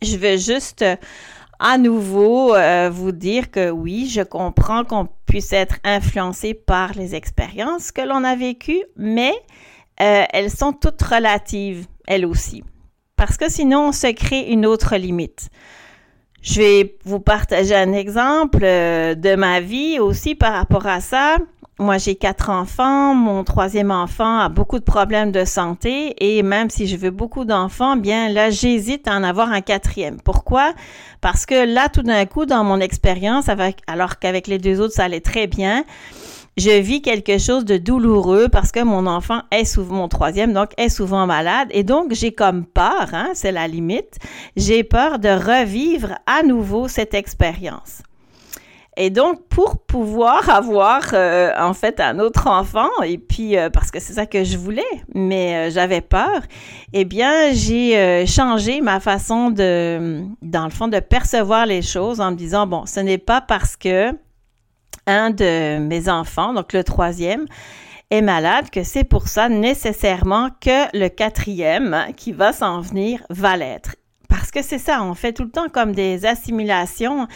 Je 0.00 0.16
veux 0.16 0.38
juste 0.38 0.82
à 1.58 1.76
nouveau 1.76 2.54
vous 2.90 3.12
dire 3.12 3.50
que 3.50 3.68
oui, 3.68 4.08
je 4.08 4.22
comprends 4.22 4.84
qu'on 4.84 5.08
puisse 5.26 5.52
être 5.52 5.76
influencé 5.84 6.54
par 6.54 6.94
les 6.94 7.14
expériences 7.14 7.92
que 7.92 8.02
l'on 8.02 8.24
a 8.24 8.36
vécues, 8.36 8.84
mais 8.96 9.32
elles 9.96 10.52
sont 10.52 10.72
toutes 10.72 11.02
relatives, 11.02 11.86
elles 12.06 12.24
aussi 12.24 12.62
parce 13.18 13.36
que 13.36 13.50
sinon 13.50 13.88
on 13.88 13.92
se 13.92 14.10
crée 14.12 14.48
une 14.48 14.64
autre 14.64 14.96
limite. 14.96 15.50
Je 16.42 16.60
vais 16.60 16.96
vous 17.04 17.20
partager 17.20 17.74
un 17.74 17.92
exemple 17.92 18.60
euh, 18.62 19.14
de 19.14 19.34
ma 19.34 19.60
vie 19.60 19.98
aussi 19.98 20.34
par 20.34 20.52
rapport 20.52 20.86
à 20.86 21.00
ça. 21.00 21.36
Moi, 21.80 21.98
j'ai 21.98 22.16
quatre 22.16 22.50
enfants. 22.50 23.14
Mon 23.14 23.44
troisième 23.44 23.92
enfant 23.92 24.38
a 24.38 24.48
beaucoup 24.48 24.80
de 24.80 24.84
problèmes 24.84 25.30
de 25.30 25.44
santé 25.44 26.14
et 26.18 26.42
même 26.42 26.70
si 26.70 26.88
je 26.88 26.96
veux 26.96 27.10
beaucoup 27.10 27.44
d'enfants, 27.44 27.96
bien 27.96 28.28
là, 28.28 28.50
j'hésite 28.50 29.06
à 29.06 29.14
en 29.14 29.22
avoir 29.22 29.52
un 29.52 29.60
quatrième. 29.60 30.18
Pourquoi? 30.20 30.74
Parce 31.20 31.46
que 31.46 31.64
là, 31.64 31.88
tout 31.88 32.02
d'un 32.02 32.26
coup, 32.26 32.46
dans 32.46 32.64
mon 32.64 32.80
expérience, 32.80 33.46
alors 33.86 34.18
qu'avec 34.18 34.48
les 34.48 34.58
deux 34.58 34.80
autres, 34.80 34.94
ça 34.94 35.04
allait 35.04 35.20
très 35.20 35.46
bien, 35.46 35.84
je 36.58 36.80
vis 36.80 37.02
quelque 37.02 37.38
chose 37.38 37.64
de 37.64 37.76
douloureux 37.76 38.48
parce 38.48 38.72
que 38.72 38.82
mon 38.82 39.06
enfant 39.06 39.42
est 39.50 39.64
souvent, 39.64 39.96
mon 39.96 40.08
troisième, 40.08 40.52
donc 40.52 40.70
est 40.76 40.88
souvent 40.88 41.26
malade. 41.26 41.68
Et 41.70 41.84
donc, 41.84 42.12
j'ai 42.12 42.32
comme 42.32 42.66
peur, 42.66 43.08
hein, 43.12 43.30
c'est 43.34 43.52
la 43.52 43.68
limite, 43.68 44.18
j'ai 44.56 44.82
peur 44.84 45.18
de 45.18 45.28
revivre 45.28 46.18
à 46.26 46.42
nouveau 46.42 46.88
cette 46.88 47.14
expérience. 47.14 48.02
Et 49.00 49.10
donc, 49.10 49.46
pour 49.48 49.78
pouvoir 49.78 50.50
avoir 50.50 51.02
euh, 51.12 51.52
en 51.56 51.72
fait 51.72 52.00
un 52.00 52.18
autre 52.18 52.48
enfant, 52.48 52.88
et 53.04 53.16
puis 53.16 53.56
euh, 53.56 53.70
parce 53.70 53.92
que 53.92 54.00
c'est 54.00 54.14
ça 54.14 54.26
que 54.26 54.42
je 54.42 54.58
voulais, 54.58 54.82
mais 55.14 55.68
euh, 55.68 55.70
j'avais 55.70 56.00
peur, 56.00 56.40
eh 56.92 57.04
bien, 57.04 57.52
j'ai 57.52 58.26
changé 58.26 58.80
ma 58.80 58.98
façon 58.98 59.50
de, 59.50 60.24
dans 60.42 60.64
le 60.64 60.70
fond, 60.70 60.88
de 60.88 60.98
percevoir 60.98 61.64
les 61.64 61.80
choses 61.80 62.20
en 62.20 62.32
me 62.32 62.36
disant, 62.36 62.66
bon, 62.66 62.86
ce 62.86 62.98
n'est 62.98 63.18
pas 63.18 63.40
parce 63.40 63.76
que 63.76 64.12
un 65.08 65.30
de 65.30 65.78
mes 65.78 66.08
enfants, 66.08 66.52
donc 66.52 66.72
le 66.72 66.84
troisième, 66.84 67.46
est 68.10 68.22
malade, 68.22 68.70
que 68.70 68.84
c'est 68.84 69.04
pour 69.04 69.28
ça 69.28 69.48
nécessairement 69.48 70.50
que 70.60 70.96
le 70.96 71.08
quatrième 71.08 72.06
qui 72.16 72.32
va 72.32 72.52
s'en 72.52 72.80
venir 72.80 73.22
va 73.28 73.56
l'être. 73.56 73.96
parce 74.28 74.50
que 74.50 74.62
c'est 74.62 74.78
ça, 74.78 75.02
on 75.02 75.14
fait 75.14 75.32
tout 75.32 75.44
le 75.44 75.50
temps 75.50 75.68
comme 75.72 75.92
des 75.92 76.26
assimilations 76.26 77.26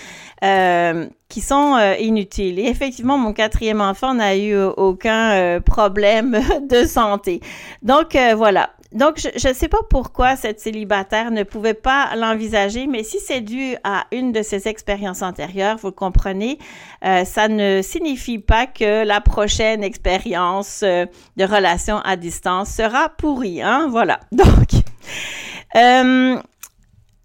euh, 0.44 1.08
qui 1.28 1.40
sont 1.40 1.74
euh, 1.76 1.94
inutiles. 1.98 2.58
Et 2.58 2.66
effectivement, 2.66 3.16
mon 3.18 3.32
quatrième 3.32 3.80
enfant 3.80 4.14
n'a 4.14 4.36
eu 4.36 4.54
aucun 4.56 5.32
euh, 5.32 5.60
problème 5.60 6.38
de 6.68 6.84
santé. 6.84 7.40
Donc 7.82 8.16
voilà. 8.36 8.70
Donc 8.94 9.18
je 9.18 9.48
ne 9.48 9.52
sais 9.54 9.68
pas 9.68 9.80
pourquoi 9.88 10.36
cette 10.36 10.60
célibataire 10.60 11.30
ne 11.30 11.42
pouvait 11.42 11.74
pas 11.74 12.14
l'envisager, 12.16 12.86
mais 12.86 13.02
si 13.02 13.18
c'est 13.18 13.40
dû 13.40 13.76
à 13.84 14.04
une 14.12 14.32
de 14.32 14.42
ses 14.42 14.68
expériences 14.68 15.22
antérieures, 15.22 15.76
vous 15.78 15.92
comprenez, 15.92 16.58
ça 17.02 17.48
ne 17.48 17.80
signifie 17.82 18.38
pas 18.38 18.66
que 18.66 19.04
la 19.04 19.20
prochaine 19.20 19.82
expérience 19.82 20.82
de 20.82 21.44
relation 21.44 21.98
à 21.98 22.16
distance 22.16 22.70
sera 22.70 23.08
pourrie. 23.08 23.62
Hein? 23.62 23.88
Voilà. 23.90 24.20
Donc 24.32 24.82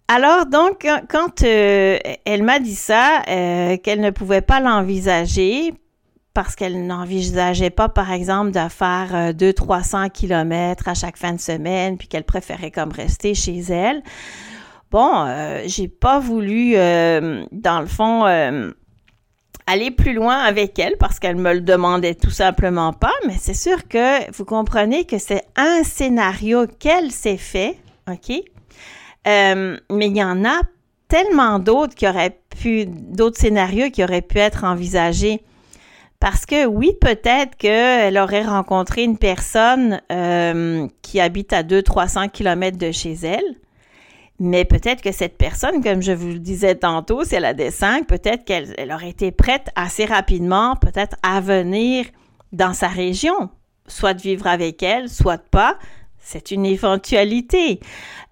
alors 0.10 0.46
donc, 0.46 0.88
quand 1.10 1.44
euh, 1.44 2.00
elle 2.26 2.44
m'a 2.44 2.60
dit 2.60 2.76
ça, 2.76 3.24
euh, 3.28 3.76
qu'elle 3.76 4.00
ne 4.00 4.10
pouvait 4.10 4.42
pas 4.42 4.62
l'envisager 4.62 5.74
parce 6.38 6.56
qu'elle 6.56 6.86
n'envisageait 6.86 7.72
pas, 7.72 7.90
par 7.90 8.12
exemple, 8.12 8.52
de 8.52 8.70
faire 8.70 9.34
200-300 9.34 10.06
euh, 10.06 10.10
kilomètres 10.10 10.88
à 10.88 10.94
chaque 10.94 11.18
fin 11.18 11.34
de 11.34 11.40
semaine, 11.40 11.98
puis 11.98 12.08
qu'elle 12.08 12.26
préférait 12.26 12.70
comme 12.70 12.92
rester 12.92 13.34
chez 13.34 13.58
elle. 13.58 14.04
Bon, 14.92 15.26
j'ai 15.66 15.88
pas 15.88 16.20
voulu, 16.20 16.76
dans 16.76 17.82
le 17.82 17.88
fond, 17.88 18.24
aller 19.68 19.92
plus 19.92 20.14
loin 20.14 20.38
avec 20.38 20.80
elle 20.80 20.98
parce 20.98 21.20
qu'elle 21.20 21.36
me 21.36 21.54
le 21.54 21.62
demandait 21.62 22.16
tout 22.16 22.32
simplement 22.32 22.94
pas, 22.94 23.14
mais 23.28 23.36
c'est 23.38 23.54
sûr 23.54 23.88
que 23.88 24.32
vous 24.32 24.46
comprenez 24.46 25.06
que 25.06 25.20
c'est 25.20 25.44
un 25.56 25.84
scénario 25.84 26.66
qu'elle 26.80 27.12
s'est 27.12 27.38
fait, 27.38 27.78
OK? 28.10 28.32
Euh, 29.28 29.78
mais 29.92 30.08
il 30.08 30.16
y 30.16 30.24
en 30.24 30.46
a 30.46 30.62
tellement 31.10 31.60
d'autres 31.60 31.96
qui 31.96 32.08
auraient 32.08 32.40
pu, 32.62 32.86
d'autres 32.86 33.40
scénarios 33.40 33.90
qui 33.90 34.04
auraient 34.04 34.22
pu 34.22 34.40
être 34.40 34.64
envisagés. 34.64 35.44
Parce 36.20 36.46
que 36.46 36.66
oui, 36.66 36.94
peut-être 37.00 37.56
qu'elle 37.58 38.18
aurait 38.18 38.44
rencontré 38.44 39.04
une 39.04 39.18
personne 39.18 40.02
euh, 40.12 40.88
qui 41.02 41.20
habite 41.20 41.54
à 41.54 41.62
200-300 41.62 42.32
km 42.32 42.78
de 42.78 42.92
chez 42.92 43.14
elle, 43.14 43.56
mais 44.40 44.66
peut-être 44.66 45.02
que 45.02 45.12
cette 45.12 45.38
personne, 45.38 45.84
comme 45.84 46.02
je 46.02 46.12
vous 46.12 46.30
le 46.30 46.40
disais 46.40 46.76
tantôt, 46.76 47.24
si 47.24 47.36
elle 47.36 47.46
a 47.46 47.54
des 47.54 47.72
5, 47.72 48.08
peut-être 48.08 48.46
qu'elle 48.46 48.92
aurait 48.92 49.10
été 49.10 49.32
prête 49.32 49.70
assez 49.76 50.06
rapidement, 50.06 50.76
peut-être 50.76 51.18
à 51.24 51.40
venir 51.40 52.06
dans 52.52 52.74
sa 52.74 52.88
région, 52.88 53.50
soit 53.88 54.14
de 54.14 54.22
vivre 54.22 54.48
avec 54.48 54.82
elle, 54.84 55.10
soit 55.10 55.38
pas, 55.38 55.78
c'est 56.28 56.52
une 56.52 56.66
éventualité. 56.66 57.80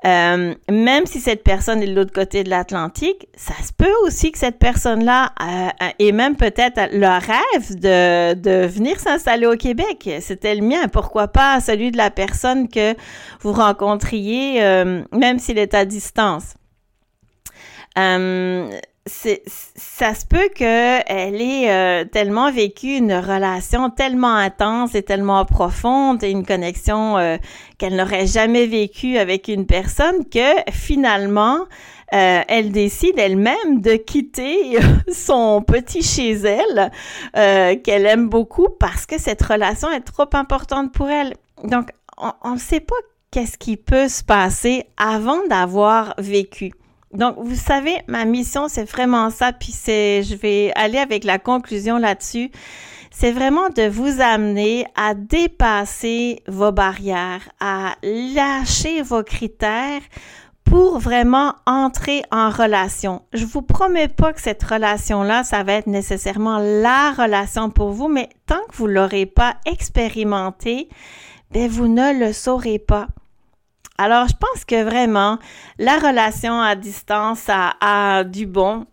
Euh, 0.04 0.54
même 0.70 1.06
si 1.06 1.22
cette 1.22 1.44
personne 1.44 1.82
est 1.82 1.88
de 1.88 1.96
l'autre 1.96 2.12
côté 2.12 2.44
de 2.44 2.50
l'Atlantique, 2.50 3.28
ça 3.36 3.54
se 3.66 3.72
peut 3.72 3.94
aussi 4.04 4.34
que 4.34 4.38
cette 4.38 4.60
personne-là 4.60 5.32
euh, 5.42 5.88
ait 5.98 6.12
même 6.12 6.36
peut-être 6.36 6.90
le 6.92 7.08
rêve 7.08 7.80
de, 7.80 8.34
de 8.34 8.68
venir 8.68 9.00
s'installer 9.00 9.48
au 9.48 9.56
Québec. 9.56 10.10
C'était 10.20 10.56
le 10.56 10.62
mien. 10.62 10.90
Pourquoi 10.90 11.30
pas 11.30 11.62
celui 11.62 11.92
de 11.92 11.98
la 11.98 12.12
personne 12.12 12.68
que 12.68 12.96
vous 13.40 13.54
rencontriez, 13.54 14.62
euh, 14.62 15.02
même 15.14 15.40
s'il 15.40 15.58
est 15.58 15.74
à 15.74 15.86
distance. 15.86 16.54
Euh, 17.98 18.70
ça 19.08 20.16
se 20.16 20.26
peut 20.26 20.50
qu'elle 20.56 21.40
ait 21.40 21.70
euh, 21.70 22.06
tellement 22.06 22.52
vécu 22.52 22.98
une 22.98 23.14
relation 23.14 23.92
tellement 23.92 24.34
intense 24.36 24.96
et 24.96 25.04
tellement 25.04 25.46
profonde 25.46 26.24
et 26.24 26.32
une 26.32 26.44
connexion 26.44 27.16
euh, 27.18 27.38
qu'elle 27.78 27.98
n'aurait 27.98 28.26
jamais 28.26 28.66
vécue 28.66 29.18
avec 29.18 29.48
une 29.48 29.68
personne 29.68 30.26
que 30.28 30.72
finalement 30.72 31.66
euh, 32.14 32.42
elle 32.48 32.72
décide 32.72 33.20
elle-même 33.20 33.80
de 33.82 33.94
quitter 33.94 34.80
son 35.12 35.62
petit 35.62 36.02
chez 36.02 36.32
elle 36.32 36.92
qu'elle 37.84 38.08
aime 38.08 38.28
beaucoup 38.28 38.70
parce 38.70 39.06
que 39.06 39.20
cette 39.20 39.44
relation 39.44 39.92
est 39.92 40.02
trop 40.02 40.30
importante 40.34 40.92
pour 40.92 41.10
elle. 41.10 41.36
Donc 41.64 41.90
on 42.44 42.54
ne 42.54 42.60
sait 42.60 42.80
pas 42.80 42.96
qu'est-ce 43.30 43.60
qui 43.60 43.78
peut 43.78 44.08
se 44.08 44.24
passer 44.24 44.86
avant 44.98 45.46
d'avoir 45.48 46.16
vécu. 46.18 46.72
Donc, 47.16 47.36
vous 47.38 47.56
savez, 47.56 47.98
ma 48.08 48.26
mission, 48.26 48.68
c'est 48.68 48.84
vraiment 48.84 49.30
ça, 49.30 49.54
puis 49.54 49.72
c'est, 49.72 50.24
je 50.24 50.36
vais 50.36 50.72
aller 50.76 50.98
avec 50.98 51.24
la 51.24 51.40
conclusion 51.40 51.98
là-dessus. 51.98 52.52
C'est 53.12 53.32
vraiment 53.32 53.70
de 53.70 53.88
vous 53.88 54.20
amener 54.20 54.86
à 54.96 55.14
dépasser 55.14 56.44
vos 56.48 56.74
barrières, 56.74 57.48
à 57.62 57.96
lâcher 58.04 59.02
vos 59.02 59.24
critères 59.24 60.02
pour 60.66 61.00
vraiment 61.00 61.54
entrer 61.66 62.24
en 62.32 62.50
relation. 62.50 63.22
Je 63.32 63.46
vous 63.46 63.62
promets 63.62 64.10
pas 64.10 64.34
que 64.34 64.42
cette 64.42 64.64
relation-là, 64.64 65.46
ça 65.46 65.64
va 65.64 65.74
être 65.74 65.88
nécessairement 65.88 66.58
la 66.58 67.12
relation 67.12 67.70
pour 67.70 67.92
vous, 67.92 68.10
mais 68.10 68.28
tant 68.48 68.60
que 68.70 68.76
vous 68.76 68.88
l'aurez 68.88 69.28
pas 69.28 69.56
expérimenté, 69.66 70.90
ben 71.52 71.70
vous 71.70 71.88
ne 71.88 72.20
le 72.20 72.34
saurez 72.34 72.80
pas. 72.80 73.08
Alors, 73.98 74.28
je 74.28 74.34
pense 74.34 74.66
que 74.66 74.84
vraiment, 74.84 75.40
la 75.80 75.98
relation 75.98 76.60
à 76.60 76.76
distance 76.76 77.46
a, 77.48 78.24
du 78.26 78.46
bon. 78.46 78.86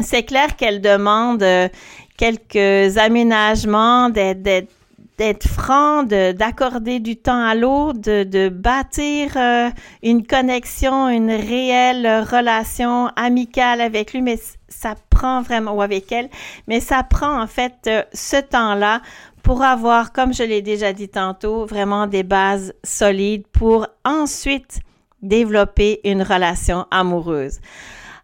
C'est 0.00 0.24
clair 0.24 0.56
qu'elle 0.56 0.80
demande 0.80 1.42
euh, 1.42 1.68
quelques 2.16 2.98
aménagements, 2.98 4.10
d'être 4.10 5.48
franc, 5.48 6.02
d'accorder 6.02 6.98
du 6.98 7.16
temps 7.16 7.44
à 7.44 7.54
l'autre, 7.54 8.00
de, 8.00 8.48
bâtir 8.48 9.36
euh, 9.36 9.70
une 10.02 10.26
connexion, 10.26 11.08
une 11.08 11.30
réelle 11.30 12.24
relation 12.28 13.06
amicale 13.16 13.80
avec 13.80 14.12
lui, 14.12 14.22
mais 14.22 14.38
ça 14.68 14.94
prend 15.08 15.40
vraiment, 15.40 15.72
ou 15.72 15.82
avec 15.82 16.10
elle, 16.10 16.28
mais 16.66 16.80
ça 16.80 17.02
prend 17.04 17.40
en 17.40 17.46
fait 17.46 17.74
euh, 17.86 18.02
ce 18.12 18.36
temps-là 18.36 19.00
pour 19.46 19.62
avoir, 19.62 20.12
comme 20.12 20.34
je 20.34 20.42
l'ai 20.42 20.60
déjà 20.60 20.92
dit 20.92 21.08
tantôt, 21.08 21.66
vraiment 21.66 22.08
des 22.08 22.24
bases 22.24 22.74
solides 22.82 23.46
pour 23.52 23.86
ensuite 24.04 24.80
développer 25.22 26.00
une 26.02 26.20
relation 26.20 26.84
amoureuse. 26.90 27.60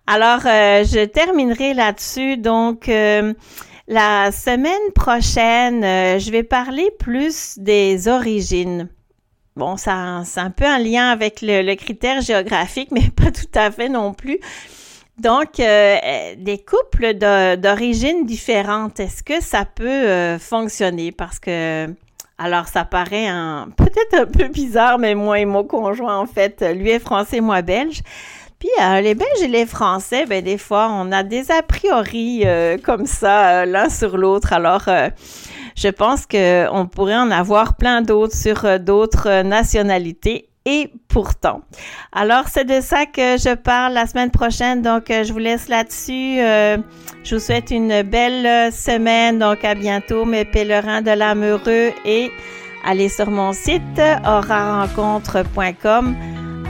Alors, 0.09 0.41
euh, 0.47 0.83
je 0.83 1.05
terminerai 1.05 1.75
là-dessus. 1.75 2.39
Donc, 2.39 2.89
euh, 2.89 3.35
la 3.87 4.33
semaine 4.33 4.91
prochaine, 4.97 5.85
euh, 5.85 6.19
je 6.19 6.33
vais 6.33 6.43
parler 6.43 6.91
plus 6.99 7.57
des 7.57 8.09
origines. 8.09 8.89
Bon, 9.55 9.77
ça, 9.77 10.23
c'est 10.25 10.41
un 10.41 10.51
peu 10.51 10.67
en 10.67 10.79
lien 10.79 11.11
avec 11.11 11.39
le 11.41 11.73
critère 11.77 12.21
géographique, 12.21 12.89
mais 12.91 13.11
pas 13.11 13.31
tout 13.31 13.47
à 13.55 13.71
fait 13.71 13.89
non 13.89 14.13
plus. 14.13 14.41
Donc, 15.19 15.61
euh, 15.61 15.97
euh, 16.03 16.35
des 16.39 16.59
couples 16.59 17.15
d'origine 17.15 18.25
différentes, 18.25 18.99
est-ce 18.99 19.23
que 19.23 19.43
ça 19.43 19.65
peut 19.67 19.87
euh, 19.87 20.39
fonctionner? 20.39 21.13
Parce 21.13 21.39
que, 21.39 21.87
alors, 22.39 22.67
ça 22.67 22.85
paraît 22.85 23.29
peut-être 23.77 24.15
un 24.15 24.27
peu 24.27 24.49
bizarre, 24.49 24.99
mais 24.99 25.15
moi 25.15 25.39
et 25.39 25.45
mon 25.45 25.65
conjoint, 25.65 26.19
en 26.19 26.27
fait, 26.27 26.65
lui 26.75 26.91
est 26.91 26.99
français, 26.99 27.41
moi 27.41 27.63
belge. 27.63 28.01
Puis 28.59 28.71
les 29.03 29.17
Belges 29.17 29.43
et 29.43 29.49
les 29.49 29.67
Français, 29.67 30.25
ben 30.25 30.41
des 30.41 30.57
fois, 30.57 30.89
on 30.89 31.11
a 31.11 31.25
des 31.25 31.51
a 31.51 31.63
priori 31.63 32.45
comme 32.85 33.07
ça 33.07 33.67
l'un 33.67 33.89
sur 33.89 34.17
l'autre. 34.17 34.53
Alors, 34.53 34.89
je 35.75 35.89
pense 35.89 36.27
qu'on 36.27 36.87
pourrait 36.87 37.17
en 37.17 37.33
avoir 37.33 37.77
plein 37.77 38.03
d'autres 38.03 38.37
sur 38.37 38.79
d'autres 38.79 39.43
nationalités 39.43 40.52
et 40.65 40.91
pourtant. 41.09 41.63
Alors, 42.13 42.49
c'est 42.49 42.65
de 42.65 42.81
ça 42.81 43.07
que 43.07 43.37
je 43.37 43.55
parle 43.55 43.95
la 43.95 44.07
semaine 44.07 44.31
prochaine. 44.31 44.83
Donc, 44.83 45.11
euh, 45.11 45.25
je 45.25 45.33
vous 45.33 45.39
laisse 45.39 45.69
là-dessus. 45.69 46.39
Euh, 46.41 46.79
je 47.25 47.35
vous 47.35 47.41
souhaite 47.41 47.71
une 47.71 48.03
belle 48.03 48.73
semaine. 48.73 49.39
Donc, 49.39 49.65
à 49.65 49.75
bientôt, 49.75 50.25
mes 50.25 50.45
pèlerins 50.45 51.03
de 51.03 51.11
l'âme 51.11 51.45
heureux 51.45 51.91
et 52.05 52.31
allez 52.85 53.09
sur 53.09 53.31
mon 53.31 53.53
site 53.53 54.01
aurarencontre.com 54.27 56.17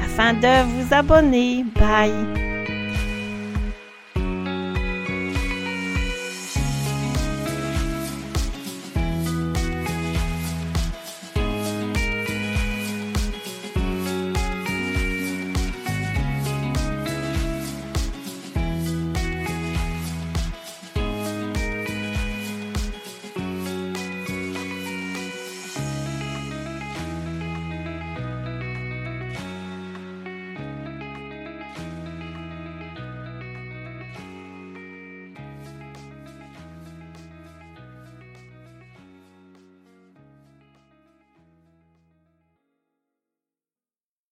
afin 0.05 0.35
de 0.35 0.65
vous 0.71 0.95
abonner. 0.95 1.65
Bye! 1.79 2.52